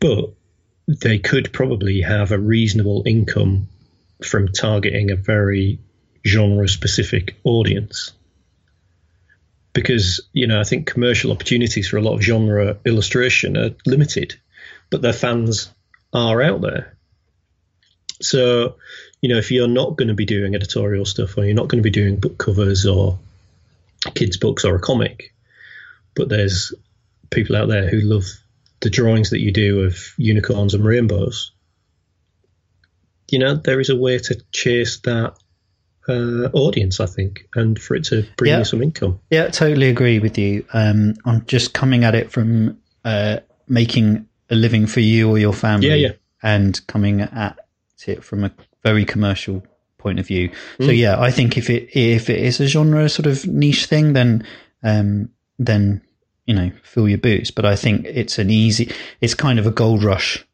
[0.00, 0.30] But
[0.86, 3.68] they could probably have a reasonable income
[4.24, 5.78] from targeting a very
[6.26, 8.12] genre specific audience.
[9.72, 14.34] Because, you know, I think commercial opportunities for a lot of genre illustration are limited,
[14.90, 15.72] but their fans
[16.12, 16.96] are out there.
[18.20, 18.76] So,
[19.22, 21.82] you know, if you're not going to be doing editorial stuff or you're not going
[21.82, 23.18] to be doing book covers or
[24.14, 25.34] kids' books or a comic,
[26.14, 26.72] but there's
[27.30, 28.24] people out there who love
[28.80, 31.52] the drawings that you do of unicorns and rainbows,
[33.30, 35.34] you know, there is a way to chase that
[36.08, 38.58] uh, audience, I think, and for it to bring Yeah.
[38.60, 39.20] you some income.
[39.30, 40.64] Yeah, totally agree with you.
[40.72, 45.52] Um, I'm just coming at it from uh, making a living for you or your
[45.52, 46.12] family, Yeah, yeah.
[46.42, 47.58] and coming at
[48.06, 48.50] it from a
[48.82, 49.62] very commercial
[49.98, 50.50] point of view.
[50.78, 50.96] So Mm.
[50.98, 54.44] yeah, I think if it if it is a genre sort of niche thing, then
[54.82, 55.28] um,
[55.58, 56.00] then
[56.46, 57.50] you know fill your boots.
[57.50, 60.44] But I think it's an easy, it's kind of a gold rush,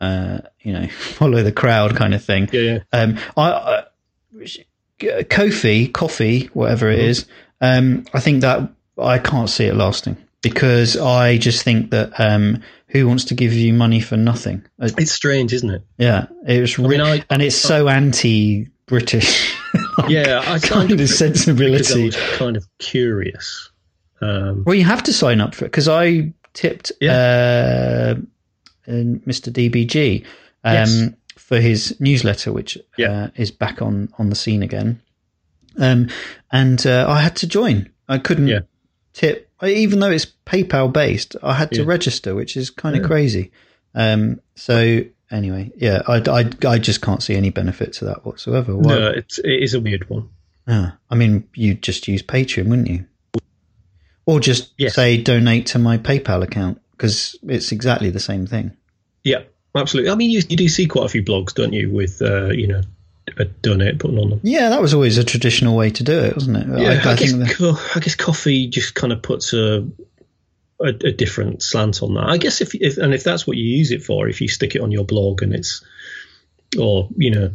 [0.00, 2.48] uh, you know, follow the crowd kind of thing.
[2.52, 2.78] Yeah, yeah.
[2.92, 3.84] Um, I, I
[4.98, 7.26] Kofi, coffee, whatever it is.
[7.60, 12.62] Um, I think that I can't see it lasting because I just think that um,
[12.88, 14.64] who wants to give you money for nothing?
[14.80, 15.82] Uh, It's strange, isn't it?
[15.98, 19.54] yeah, it was I mean, I- and it's so anti-British.
[20.08, 22.10] Yeah, I kind of of I sensibility.
[22.36, 23.70] kind of curious.
[24.20, 28.14] Um, Well, you have to sign up for it because I tipped uh,
[28.86, 29.50] in Mr.
[29.50, 30.22] DBG
[30.64, 31.08] um, Yes.
[31.36, 33.10] for his newsletter, which Yeah.
[33.24, 35.00] uh, is back on, on the scene again.
[35.78, 36.08] Um,
[36.52, 37.90] and uh, I had to join.
[38.06, 38.60] I couldn't Yeah.
[39.16, 41.36] Tip, even though it's PayPal based.
[41.42, 41.88] I had to Yeah.
[41.88, 43.50] register, which is kind of crazy.
[43.94, 45.00] Um, so
[45.30, 48.76] anyway, yeah, I, I, I just can't see any benefit to that whatsoever.
[48.76, 50.28] Why- no, it's it is a weird one.
[50.68, 53.06] Ah, I mean, you'd just use Patreon, wouldn't you?
[54.26, 58.76] Or just say donate to my PayPal account because it's exactly the same thing.
[59.22, 59.42] Yeah,
[59.74, 60.10] absolutely.
[60.10, 62.66] I mean, you, you do see quite a few blogs, don't you, with uh, you
[62.66, 62.82] know
[63.38, 64.40] a it, putting on them.
[64.42, 66.80] Yeah, that was always a traditional way to do it, wasn't it?
[66.80, 69.88] Yeah, I, I, I guess co- I guess coffee just kind of puts a,
[70.80, 72.24] a a different slant on that.
[72.24, 74.74] I guess if, if and if that's what you use it for, if you stick
[74.74, 75.84] it on your blog and it's
[76.78, 77.52] or you know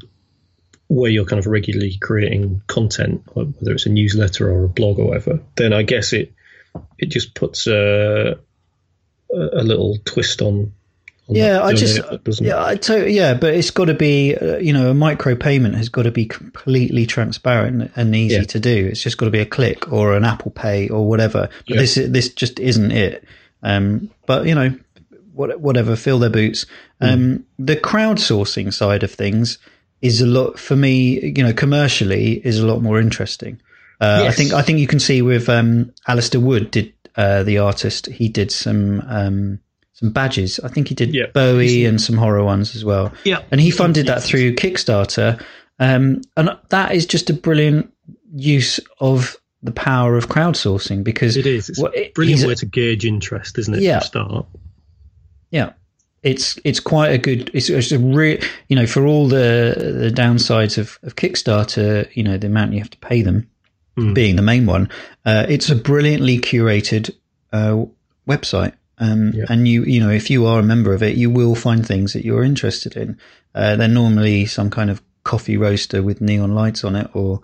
[0.87, 5.07] where you're kind of regularly creating content, whether it's a newsletter or a blog or
[5.07, 6.33] whatever, then I guess it
[6.97, 8.37] it just puts a,
[9.33, 10.73] a little twist on.
[11.31, 11.99] Yeah, I just
[12.41, 15.75] yeah, I to, yeah, but it's got to be uh, you know a micro payment
[15.75, 18.43] has got to be completely transparent and easy Yeah.
[18.43, 18.87] to do.
[18.91, 21.49] It's just got to be a click or an Apple Pay or whatever.
[21.67, 21.81] But Yeah.
[21.81, 23.23] this this just isn't it.
[23.63, 24.73] Um, but you know,
[25.33, 26.65] what, whatever, fill their boots.
[26.99, 29.57] Um, the crowdsourcing side of things
[30.01, 31.19] is a lot for me.
[31.35, 33.59] You know, commercially is a lot more interesting.
[33.99, 37.59] Uh, I think I think you can see with um, Alistair Wood did uh, the
[37.59, 38.07] artist.
[38.07, 39.59] He did some um,
[40.01, 40.59] some badges.
[40.59, 41.15] I think he did.
[41.33, 43.13] Bowie and some horror ones as well.
[43.23, 43.43] Yeah.
[43.51, 45.41] and he funded that through Kickstarter.
[45.79, 47.93] Um, and that is just a brilliant
[48.35, 51.69] use of the power of crowdsourcing because It is.
[51.69, 53.81] It's well, a brilliant way to gauge interest, isn't it?
[53.81, 53.99] Yeah.
[53.99, 54.45] To start.
[55.51, 55.73] Yeah,
[56.23, 57.51] it's it's quite a good.
[57.53, 58.37] It's, it's a real,
[58.69, 62.79] you know, for all the the downsides of, of Kickstarter, you know, the amount you
[62.79, 63.47] have to pay them
[63.97, 64.13] Mm.
[64.15, 64.87] being the main one.
[65.25, 67.13] Uh, it's a brilliantly curated
[67.51, 67.83] uh,
[68.25, 68.71] website,
[69.01, 71.85] um, and you you know, if you are a member of it, you will find
[71.85, 73.17] things that you're interested in.
[73.55, 77.41] Uh, they're normally some kind of coffee roaster with neon lights on it, or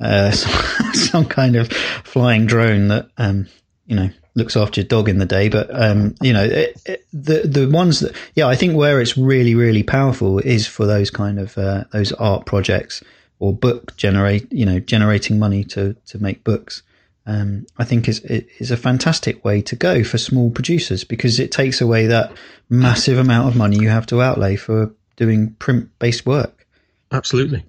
[0.00, 3.48] uh, some, some kind of flying drone that um,
[3.86, 5.48] you know looks after your dog in the day.
[5.48, 9.18] But um, you know, it, it, the the ones that yeah, I think where it's
[9.18, 13.02] really really powerful is for those kind of uh, those art projects
[13.40, 16.84] or book generate you know generating money to to make books.
[17.26, 21.52] Um, I think is is a fantastic way to go for small producers because it
[21.52, 22.32] takes away that
[22.68, 26.66] massive amount of money you have to outlay for doing print based work.
[27.12, 27.64] Absolutely.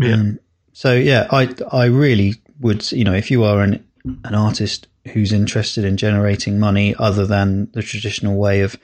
[0.00, 0.14] Yeah.
[0.14, 0.38] Um,
[0.72, 3.86] so yeah, I I really would you know if you are an
[4.24, 8.76] an artist who's interested in generating money other than the traditional way of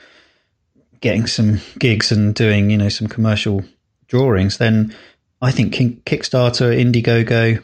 [1.01, 3.65] getting some gigs and doing you know some commercial
[4.09, 4.95] drawings, then
[5.41, 7.63] I think Kickstarter, Indiegogo,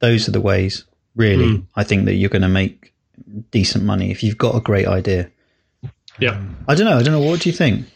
[0.00, 0.84] those are the ways.
[1.14, 1.66] Really, Mm.
[1.74, 2.92] I think that you're going to make
[3.50, 5.30] decent money if you've got a great idea.
[6.18, 6.40] Yeah.
[6.68, 6.98] I don't know.
[6.98, 7.20] I don't know.
[7.20, 7.86] What do you think?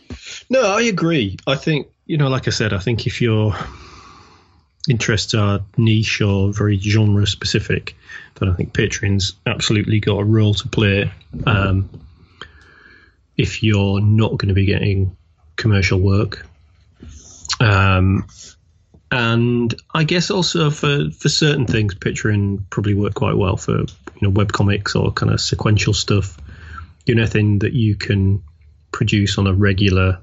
[0.48, 1.36] No, I agree.
[1.46, 3.54] I think you know, like I said, I think if your
[4.88, 7.94] interests are niche or very genre specific,
[8.36, 11.12] then I think Patreon's absolutely got a role to play.
[11.46, 11.88] Um,
[13.36, 15.16] if you're not going to be getting
[15.56, 16.46] commercial work,
[17.60, 18.26] um,
[19.10, 23.86] and I guess also for for certain things, Patreon probably work quite well for you
[24.20, 26.36] know web comics or kind of sequential stuff.
[27.06, 28.42] You know, anything that you can
[28.92, 30.20] produce on a regular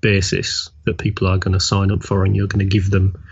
[0.00, 3.24] basis that people are going to sign up for and you're going to give them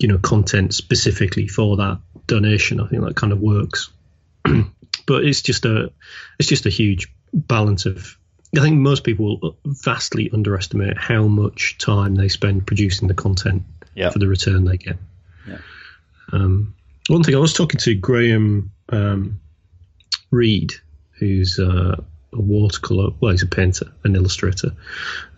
[0.00, 3.90] you know content specifically for that donation i think that kind of works
[5.06, 5.92] but it's just a
[6.40, 8.17] it's just a huge balance of
[8.56, 13.62] I think most people vastly underestimate how much time they spend producing the content
[13.94, 14.10] Yeah.
[14.10, 14.96] for the return they get.
[15.46, 15.58] Yeah.
[16.32, 16.74] Um,
[17.08, 19.40] one thing I was talking to Graham um,
[20.30, 20.72] Reed,
[21.18, 21.96] who's uh,
[22.32, 24.72] a watercolor, well, he's a painter, an illustrator,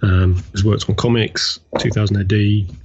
[0.03, 2.77] um, has worked on comics, 2000 AD,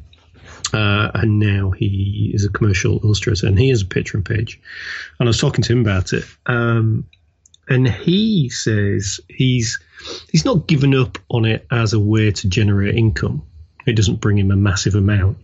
[0.73, 4.59] uh, and now he is a commercial illustrator, and he has a Patreon page.
[5.19, 7.05] And I was talking to him about it, um,
[7.67, 9.79] and he says he's
[10.29, 13.43] he's not given up on it as a way to generate income.
[13.85, 15.37] It doesn't bring him a massive amount,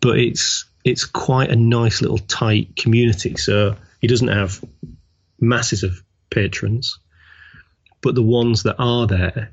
[0.00, 3.36] but it's it's quite a nice little tight community.
[3.36, 4.62] So he doesn't have
[5.40, 6.98] masses of patrons,
[8.00, 9.52] but the ones that are there,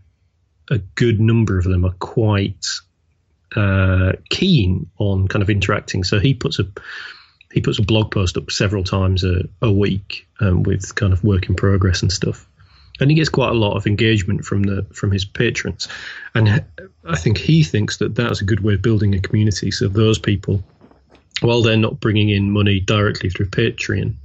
[0.69, 2.65] a good number of them are quite
[3.55, 6.03] uh, keen on kind of interacting.
[6.03, 6.67] So he puts a
[7.53, 11.23] he puts a blog post up several times a, a week um, with kind of
[11.23, 12.47] work in progress and stuff,
[12.99, 15.87] and he gets quite a lot of engagement from the from his patrons,
[16.35, 16.63] and
[17.05, 19.71] I think he thinks that that's a good way of building a community.
[19.71, 20.63] So those people,
[21.41, 24.15] while they're not bringing in money directly through Patreon,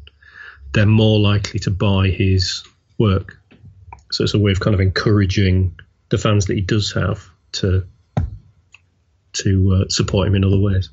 [0.72, 2.62] they're more likely to buy his
[2.98, 3.38] work.
[4.12, 7.86] So it's a way of kind of encouraging the fans that he does have to
[9.32, 10.90] to uh, support him in other ways.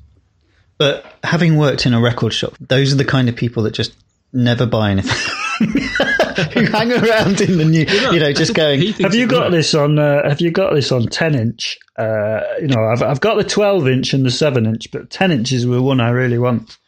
[0.76, 3.94] But having worked in a record shop, those are the kind of people that just
[4.32, 5.33] never buy anything.
[5.58, 8.92] Who hang around in the new, you know, just going.
[8.94, 9.98] Have you got this on?
[9.98, 11.78] Uh, have you got this on ten inch?
[11.96, 15.30] Uh, you know, I've I've got the twelve inch and the seven inch, but ten
[15.30, 16.78] inches were one I really want.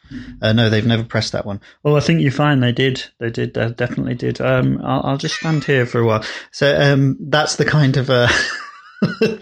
[0.41, 1.59] Uh, no, they've never pressed that one.
[1.83, 3.03] Oh, I think you find they did.
[3.19, 3.53] They did.
[3.53, 4.39] They definitely did.
[4.39, 6.23] Um, I'll, I'll just stand here for for a while.
[6.51, 8.29] So um, that's the kind of uh,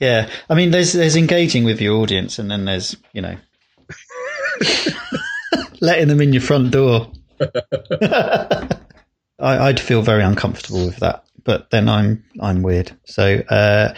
[0.00, 0.28] yeah.
[0.50, 3.36] I mean, there's there's engaging with your audience, and then there's you know
[5.80, 7.10] letting them in your front door.
[9.38, 12.92] I, I'd feel very uncomfortable with that, but then I'm I'm weird.
[13.04, 13.94] So uh,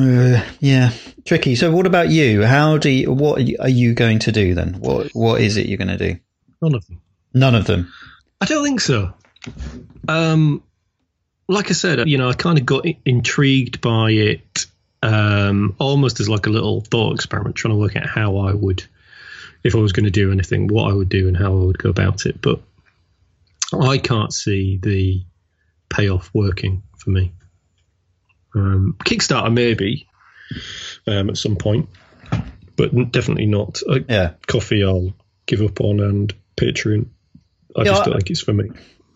[0.00, 0.92] uh, yeah,
[1.24, 1.56] tricky.
[1.56, 2.44] So what about you?
[2.44, 4.74] How do you, what are you- going to do then?
[4.74, 6.18] What what is it you're going to do?
[6.62, 7.00] None of them.
[7.34, 7.92] None of them.
[8.40, 9.12] I don't think so.
[10.08, 10.62] Um,
[11.48, 14.66] like I said, you know, I kind of got intrigued by it,
[15.02, 18.84] um, almost as like a little thought experiment, trying to work out how I would,
[19.64, 21.78] if I was going to do anything, what I would do and how I would
[21.78, 22.40] go about it.
[22.40, 22.60] But
[23.72, 25.24] I can't see the
[25.90, 27.32] payoff working for me.
[28.54, 30.06] Um, Kickstarter maybe
[31.06, 31.88] um, at some point,
[32.76, 33.80] but definitely not.
[33.88, 34.32] Uh, Yeah.
[34.46, 35.12] Coffee, I'll
[35.46, 37.06] give up on, and Patreon,
[37.76, 38.70] I Yeah, just I- don't think it's for me.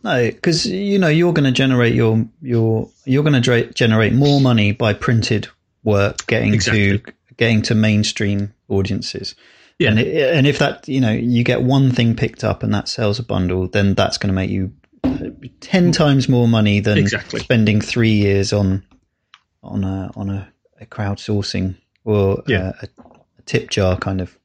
[0.04, 4.12] No, because you know you're going to generate your your you're going to dra- generate
[4.12, 5.46] more money by printed
[5.84, 6.98] work getting Exactly.
[6.98, 9.36] to getting to mainstream audiences.
[9.78, 9.90] Yeah.
[9.90, 12.88] And it, and if that you know you get one thing picked up and that
[12.88, 14.72] sells a bundle, then that's going to make you
[15.04, 17.40] uh, ten times more money than Exactly.
[17.40, 18.84] spending three years on
[19.62, 20.48] on a on a,
[20.80, 22.72] a crowdsourcing or Yeah.
[22.80, 24.36] a, a tip jar kind of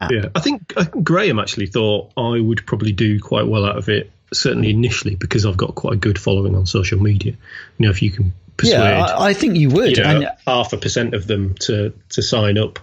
[0.00, 0.10] app.
[0.12, 3.76] Yeah, I think, I think Graham actually thought I would probably do quite well out
[3.78, 4.10] of it.
[4.32, 7.32] Certainly initially, because I've got quite a good following on social media.
[7.78, 9.96] You know, if you can persuade Yeah, I, I think you would.
[9.96, 12.80] you know, and half a percent of them to to sign up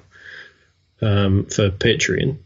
[1.02, 2.38] um, for Patreon.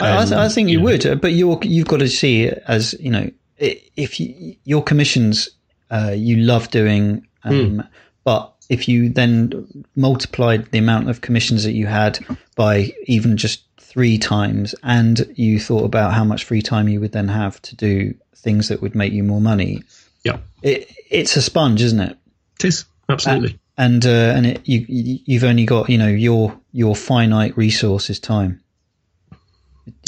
[0.00, 2.62] I, I, I think you, know, would, uh, but you're you've got to see it
[2.66, 5.48] as you know, if you, your commissions
[5.90, 7.86] uh, you love doing, um,
[8.24, 12.18] but if you then multiplied the amount of commissions that you had
[12.56, 17.12] by even just three times, and you thought about how much free time you would
[17.12, 19.82] then have to do things that would make you more money,
[20.24, 22.16] Yeah, it, it's a sponge, isn't it?
[22.58, 23.58] it is absolutely.
[23.78, 28.10] And uh, and it, you you- you've only got you know your your finite resource
[28.10, 28.60] is time.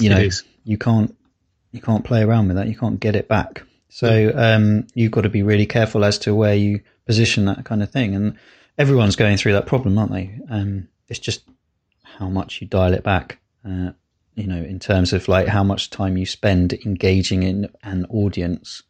[0.01, 0.19] You know
[0.65, 1.15] you can't
[1.73, 2.69] you can't play around with that.
[2.69, 3.63] You can't get it back.
[3.89, 7.83] So um, you've got to be really careful as to where you position that kind
[7.83, 8.15] of thing.
[8.15, 8.37] And
[8.77, 10.39] everyone's going through that problem, aren't they?
[10.51, 11.43] Um, it's just
[12.03, 13.39] how much you dial it back.
[13.65, 13.91] Uh,
[14.35, 18.83] you know, in terms of like how much time you spend engaging in an audience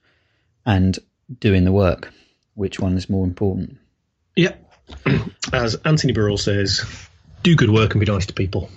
[0.66, 0.98] and
[1.38, 2.10] doing the work.
[2.54, 3.76] Which one is more important?
[4.36, 4.54] Yeah,
[5.52, 6.84] as Anthony Burrill says,
[7.42, 8.70] do good work and be nice to people.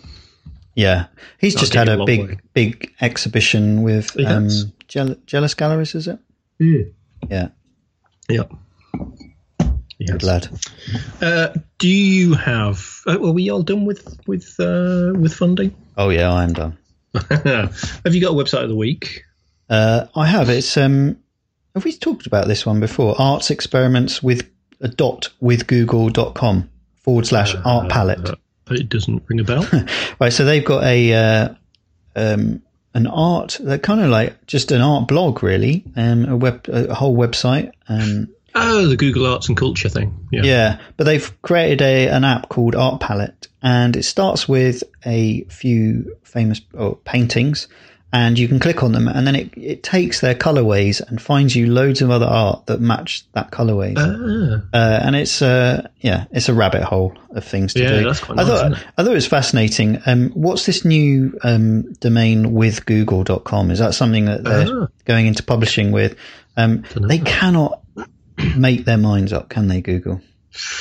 [0.75, 1.07] Yeah,
[1.39, 2.37] he's just had a a big, way.
[2.53, 4.49] big exhibition with um.
[4.87, 6.19] Jeal- Jealous Galleries, is it?
[6.59, 6.83] Yeah,
[7.29, 7.47] Yeah,
[8.29, 8.43] yeah.
[10.07, 10.47] good lad.
[11.21, 11.49] Uh,
[11.79, 13.01] do you have?
[13.07, 15.75] Uh, are we all done with with uh, with funding?
[15.97, 16.77] Oh yeah, I am done.
[17.29, 19.23] have you got a website of the week?
[19.69, 20.49] Uh, I have.
[20.49, 21.17] It's um,
[21.73, 23.15] have we talked about this one before?
[23.19, 24.47] Arts experiments with
[24.95, 28.29] dot with google.com forward slash art palette.
[28.29, 28.35] Uh,
[28.69, 29.65] it doesn't ring a bell.
[30.19, 31.49] Right, so they've got a uh,
[32.15, 32.61] um,
[32.93, 36.93] an art, they're kind of like just an art blog, really, um, a web, a
[36.93, 37.71] whole website.
[37.87, 40.27] Um, Oh, the Google Arts and Culture thing.
[40.31, 40.41] Yeah.
[40.43, 45.43] Yeah, but they've created a an app called Art Palette, and it starts with a
[45.43, 47.67] few famous oh, paintings,
[48.13, 51.55] and you can click on them, and then it, it takes their colorways and finds
[51.55, 56.25] you loads of other art that match that colorway Ah, Uh, and it's uh, yeah,
[56.31, 58.03] it's a rabbit hole of things to Yeah, do.
[58.05, 58.71] that's quite I nice, thought?
[58.97, 60.01] I thought it was fascinating.
[60.05, 63.71] Um, what's this new um, domain with Google.com?
[63.71, 64.87] Is that something that they're Ah.
[65.05, 66.15] going into publishing with?
[66.55, 67.81] Um, they cannot
[68.55, 69.81] make their minds up, can they?
[69.81, 70.21] Google.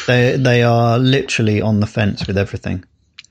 [0.06, 2.84] They they are literally on the fence with everything.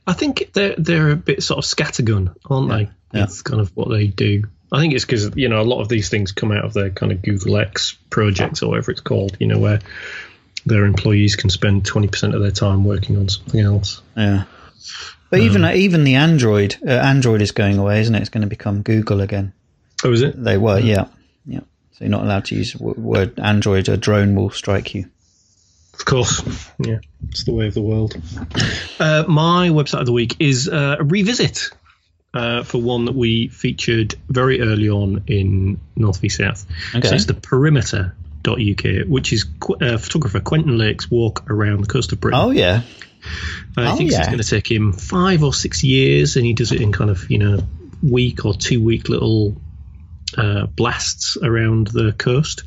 [0.07, 2.89] I think they're they're a bit sort of scattergun, aren't they?
[3.17, 3.23] Yeah.
[3.23, 4.43] It's kind of what they do.
[4.71, 6.89] I think it's because you know a lot of these things come out of their
[6.89, 9.37] kind of Google X projects or whatever it's called.
[9.39, 9.79] You know where
[10.65, 14.01] their employees can spend twenty percent of their time working on something else.
[14.15, 14.45] Yeah.
[15.29, 18.21] But even even the Android uh, Android is going away, isn't it?
[18.21, 19.53] It's going to become Google again.
[20.03, 20.41] Oh, is it?
[20.41, 21.07] They were, yeah,
[21.45, 21.61] yeah.
[21.93, 23.89] So you're not allowed to use w- word Android.
[23.89, 25.09] A drone will strike you.
[25.99, 26.41] Of course.
[26.79, 28.15] Yeah, it's the way of the world.
[28.99, 31.69] Uh, my website of the week is uh, a revisit
[32.33, 36.65] uh, for one that we featured very early on in North v South.
[36.93, 37.07] Okay.
[37.07, 42.11] So it's the perimeter.uk, which is qu- uh, photographer Quintin Lake's walk around the coast
[42.11, 42.39] of Britain.
[42.39, 42.81] Oh yeah,
[43.77, 44.19] Uh, I Oh, think yeah.
[44.19, 47.09] it's going to take him five or six years, and he does it in kind
[47.09, 47.59] of you know
[48.03, 49.55] week or two week little
[50.37, 52.63] uh, blasts around the coast.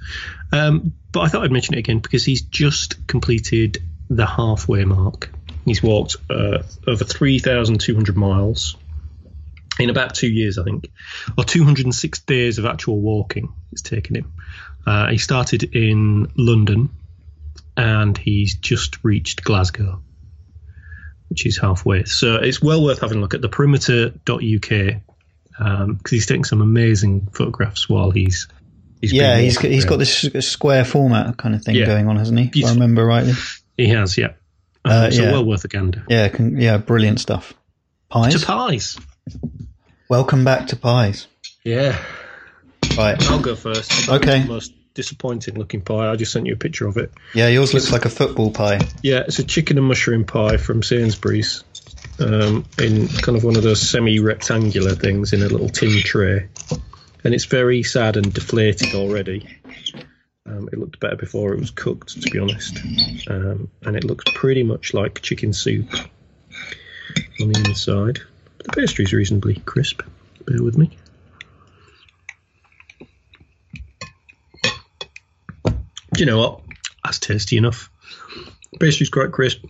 [0.52, 5.30] Um, but I thought I'd mention it again because he's just completed the halfway mark.
[5.64, 8.76] He's walked uh, over three thousand two hundred miles
[9.78, 10.90] in about two years, I think,
[11.36, 14.32] or 206 days of actual walking it's taken him.
[14.86, 16.90] Uh, he started in London
[17.76, 20.02] and he's just reached Glasgow,
[21.28, 22.04] which is halfway.
[22.04, 24.68] So it's well worth having a look at the perimeter.uk
[25.58, 28.48] because he's taking some amazing photographs while he's.
[29.00, 29.38] He's yeah.
[29.38, 31.86] He's he's got this square format kind of thing Yeah.
[31.86, 32.60] going on, hasn't he?
[32.60, 33.34] If I remember rightly.
[33.76, 34.32] He has, yeah.
[34.84, 35.32] Uh, so yeah.
[35.32, 36.04] well worth a gander.
[36.08, 37.54] Yeah, can, yeah, brilliant stuff.
[38.08, 38.40] Pies.
[38.40, 38.98] To pies.
[40.08, 41.26] Welcome back to pies.
[41.64, 41.98] Yeah.
[42.96, 43.22] Right.
[43.30, 44.08] I'll go first.
[44.08, 44.44] Okay.
[44.44, 46.10] Most disappointing looking pie.
[46.10, 47.12] I just sent you a picture of it.
[47.34, 48.80] Yeah, yours looks like a football pie.
[49.02, 51.62] Yeah, it's a chicken and mushroom pie from Sainsbury's
[52.18, 56.48] um, in kind of one of those semi rectangular things in a little tin tray.
[57.24, 59.46] And it's very sad and deflated already.
[60.46, 62.78] Um, it looked better before it was cooked, to be honest.
[63.28, 65.92] Um, and it looks pretty much like chicken soup
[67.40, 68.20] on the inside.
[68.64, 70.02] The pastry's reasonably crisp.
[70.46, 70.96] Bear with me.
[75.64, 76.60] Do you know what?
[77.04, 77.90] That's tasty enough.
[78.80, 79.64] Pastry's quite crisp.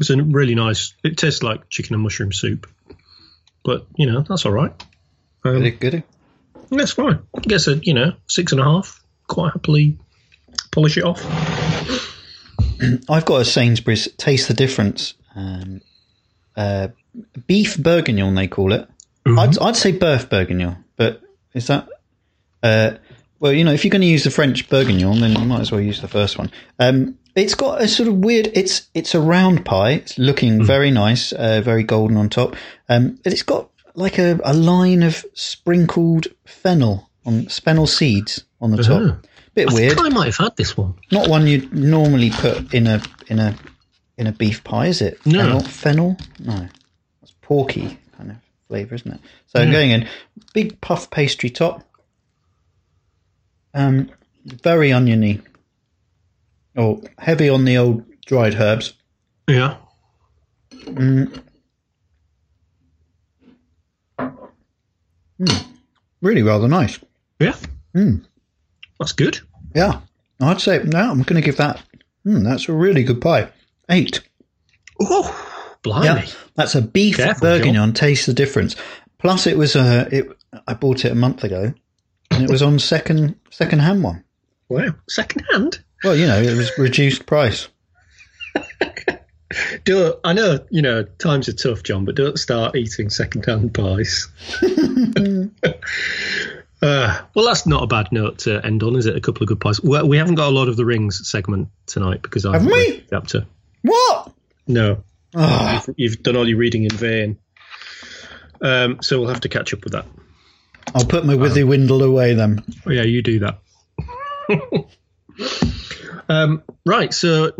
[0.00, 0.94] It's a really nice.
[1.02, 2.66] It tastes like chicken and mushroom soup,
[3.64, 4.72] but you know that's all right.
[5.44, 6.02] Um, Goody, goody.
[6.70, 7.20] That's fine.
[7.36, 9.02] I guess a you know six and a half.
[9.26, 9.98] Quite happily
[10.70, 11.22] polish it off.
[13.08, 15.14] I've got a Sainsbury's Taste the Difference.
[15.34, 15.80] Um,
[16.56, 16.88] uh,
[17.46, 18.88] beef bourguignon, they call it.
[19.26, 21.22] I'd, I'd say beef bourguignon, but
[21.54, 21.88] is that?
[22.62, 22.92] Uh,
[23.40, 25.70] well, you know, if you're going to use the French bourguignon, then you might as
[25.70, 26.50] well use the first one.
[26.78, 28.50] Um, it's got a sort of weird.
[28.54, 29.92] It's it's a round pie.
[29.92, 32.56] It's looking very nice, uh, very golden on top.
[32.88, 38.70] Um, but it's got like a, a line of sprinkled fennel on fennel seeds on
[38.70, 39.02] the top.
[39.02, 39.18] Oh.
[39.54, 40.94] Bit I weird I might have had this one.
[41.10, 43.56] not one you'd normally put in a in a
[44.16, 45.24] in a beef pie, is it?
[45.26, 45.60] No.
[45.60, 45.60] Fennel?
[45.60, 46.16] Fennel?
[46.38, 46.68] No.
[47.22, 48.36] It's porky kind of
[48.68, 49.20] flavour, isn't it?
[49.46, 50.08] So going in,
[50.54, 51.82] big puff pastry top.
[53.74, 54.10] Um,
[54.44, 55.40] very oniony.
[56.76, 58.94] Oh, heavy on the old dried herbs.
[59.48, 59.76] Yeah.
[66.20, 66.98] Really rather nice.
[67.38, 67.56] Yeah.
[68.98, 69.40] That's good.
[69.74, 70.00] Yeah,
[70.40, 71.10] I'd say no.
[71.10, 71.80] I'm going to give that.
[72.26, 73.48] Mm, that's a really good pie.
[73.90, 74.20] Eight.
[75.00, 76.04] Oh, blimey.
[76.04, 77.92] Yeah, that's a beef Careful, bourguignon.
[77.92, 78.76] Taste the difference.
[79.18, 80.08] Plus, it was a.
[80.10, 80.28] It,
[80.66, 81.72] I bought it a month ago,
[82.30, 84.24] and it was on second second hand one.
[84.68, 84.94] Wow.
[85.08, 85.80] Second hand.
[86.04, 87.68] Well, you know, it was reduced price.
[89.84, 94.28] Don't, I know, you know, times are tough, Jon, but don't start eating second-hand pies.
[96.82, 99.16] uh, well, that's not a bad note to end on, is it?
[99.16, 99.82] A couple of good pies.
[99.82, 103.06] Well, we haven't got a lot of the rings segment tonight because I Haven't we?
[103.10, 103.46] Up to
[103.82, 104.32] What?
[104.66, 105.02] no,
[105.34, 107.38] Oh, you've, you've done all your reading in vain.
[108.60, 110.06] Um, so we'll have to catch up with that.
[110.94, 112.64] I'll put my Withywindle away then.
[112.86, 113.58] Oh, yeah, you do that.
[116.28, 117.12] um, right.
[117.12, 117.52] So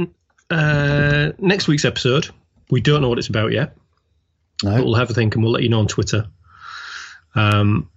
[0.51, 2.29] uh, next week's episode,
[2.71, 3.77] we don't know what it's about yet.
[4.63, 6.27] but we'll have a think and we'll let you know on Twitter.
[7.35, 7.91] Um,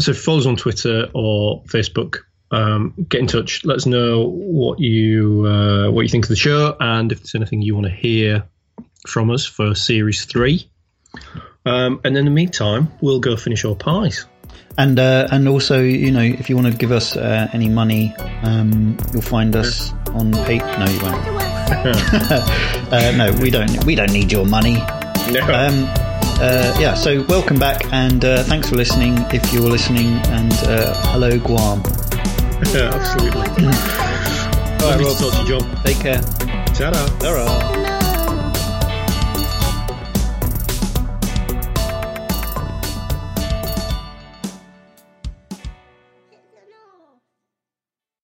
[0.00, 3.64] so follow us on Twitter or Facebook, um, get in touch.
[3.64, 7.34] Let us know what you uh, what you think of the show, and if there's
[7.34, 8.44] anything you want to hear
[9.06, 10.70] from us for series three.
[11.66, 14.26] Um, and in the meantime, we'll go finish our pies.
[14.78, 18.14] And uh, and also, you know, if you want to give us uh, any money,
[18.42, 20.58] um, you'll find us on pay.
[20.58, 21.37] No, you won't.
[22.90, 23.84] uh, no, we don't.
[23.84, 24.74] We don't need your money.
[25.30, 25.42] No.
[25.42, 25.84] Um,
[26.40, 26.94] uh, yeah.
[26.94, 29.18] So welcome back, and uh, thanks for listening.
[29.32, 31.82] If you're listening, and uh, hello Guam.
[32.72, 33.66] yeah, absolutely.
[34.80, 35.84] All right, well, talk to you, Jon.
[35.84, 36.22] Take care.
[36.74, 37.06] Ta-da.
[37.18, 37.77] Ta-ra.